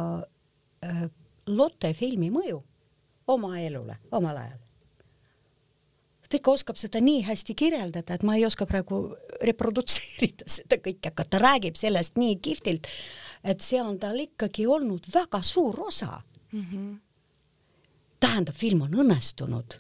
äh, 0.84 1.08
Lotte 1.48 1.94
filmi 1.96 2.28
mõju 2.28 2.58
oma 3.32 3.54
elule 3.64 3.96
omal 4.12 4.36
ajal, 4.42 4.60
ta 6.28 6.36
ikka 6.40 6.54
oskab 6.58 6.80
seda 6.80 7.00
nii 7.04 7.22
hästi 7.28 7.56
kirjeldada, 7.58 8.18
et 8.18 8.26
ma 8.28 8.36
ei 8.36 8.46
oska 8.48 8.68
praegu 8.68 9.02
reprodutseerida 9.48 10.48
seda 10.58 10.80
kõike, 10.84 11.14
aga 11.14 11.26
ta 11.26 11.42
räägib 11.42 11.80
sellest 11.80 12.20
nii 12.20 12.38
kihvtilt, 12.44 12.90
et 13.48 13.64
see 13.64 13.82
on 13.82 14.00
tal 14.02 14.20
ikkagi 14.20 14.68
olnud 14.68 15.08
väga 15.14 15.42
suur 15.46 15.80
osa 15.88 16.22
mm. 16.52 16.64
-hmm. 16.64 16.96
tähendab, 18.20 18.56
film 18.56 18.82
on 18.82 19.00
õnnestunud, 19.06 19.80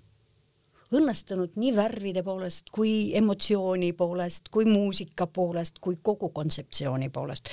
õnnestunud 0.95 1.57
nii 1.59 1.73
värvide 1.75 2.23
poolest 2.23 2.71
kui 2.71 3.15
emotsiooni 3.17 3.91
poolest, 3.93 4.49
kui 4.51 4.65
muusika 4.65 5.27
poolest, 5.27 5.79
kui 5.83 5.99
kogu 6.01 6.29
kontseptsiooni 6.29 7.09
poolest. 7.09 7.49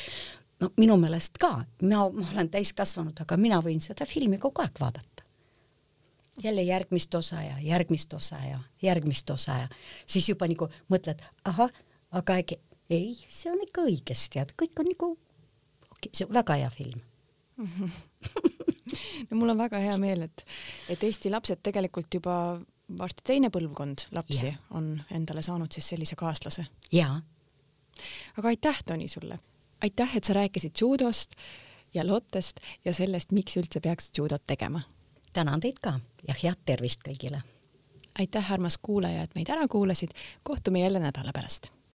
no 0.61 0.71
minu 0.77 0.97
meelest 0.97 1.39
ka, 1.39 1.65
mina, 1.83 2.09
ma 2.11 2.29
olen 2.33 2.51
täiskasvanud, 2.51 3.19
aga 3.21 3.37
mina 3.37 3.61
võin 3.63 3.83
seda 3.83 4.07
filmi 4.07 4.39
kogu 4.39 4.63
aeg 4.63 4.81
vaadata 4.81 5.25
jälle 6.43 6.63
järgmist 6.63 7.15
osa 7.15 7.43
ja 7.43 7.59
järgmist 7.63 8.13
osa 8.13 8.37
ja 8.51 8.59
järgmist 8.83 9.31
osa 9.31 9.53
ja 9.53 9.69
siis 10.07 10.29
juba 10.29 10.49
nagu 10.51 10.69
mõtled, 10.91 11.23
ahah, 11.45 11.71
aga 12.11 12.39
äkki 12.43 12.59
ei, 12.91 13.15
see 13.29 13.53
on 13.53 13.63
ikka 13.63 13.85
õigesti 13.87 14.41
ja 14.41 14.47
kõik 14.63 14.81
on 14.83 14.91
nagu 14.91 15.11
okay,, 15.91 16.11
see 16.13 16.27
on 16.27 16.35
väga 16.35 16.59
hea 16.61 16.71
film 16.71 17.01
mm. 17.57 17.67
-hmm. 17.79 17.91
no 19.31 19.37
mul 19.37 19.55
on 19.55 19.59
väga 19.59 19.79
hea 19.79 19.97
meel, 19.99 20.23
et, 20.23 20.47
et 20.89 21.05
Eesti 21.05 21.31
lapsed 21.31 21.63
tegelikult 21.63 22.15
juba 22.15 22.61
varsti 22.99 23.25
teine 23.27 23.51
põlvkond 23.51 24.09
lapsi 24.13 24.47
ja. 24.47 24.57
on 24.71 24.97
endale 25.11 25.43
saanud 25.43 25.73
siis 25.73 25.89
sellise 25.95 26.17
kaaslase. 26.17 26.67
jaa. 26.93 27.21
aga 28.39 28.49
aitäh, 28.49 28.83
Toni, 28.87 29.09
sulle. 29.09 29.39
aitäh, 29.83 30.17
et 30.17 30.25
sa 30.25 30.33
rääkisid 30.33 30.81
judost 30.81 31.39
ja 31.95 32.07
Lottest 32.07 32.61
ja 32.85 32.93
sellest, 32.93 33.33
miks 33.33 33.57
üldse 33.57 33.81
peaks 33.81 34.13
judot 34.19 34.43
tegema 34.47 34.83
tänan 35.33 35.61
teid 35.61 35.81
ka 35.83 35.99
ja 36.29 36.35
head 36.43 36.61
tervist 36.67 37.03
kõigile! 37.09 37.43
aitäh, 38.19 38.53
armas 38.53 38.79
kuulaja, 38.79 39.23
et 39.23 39.35
meid 39.35 39.49
ära 39.51 39.69
kuulasid, 39.69 40.15
kohtume 40.43 40.81
jälle 40.81 41.01
nädala 41.03 41.33
pärast 41.35 41.73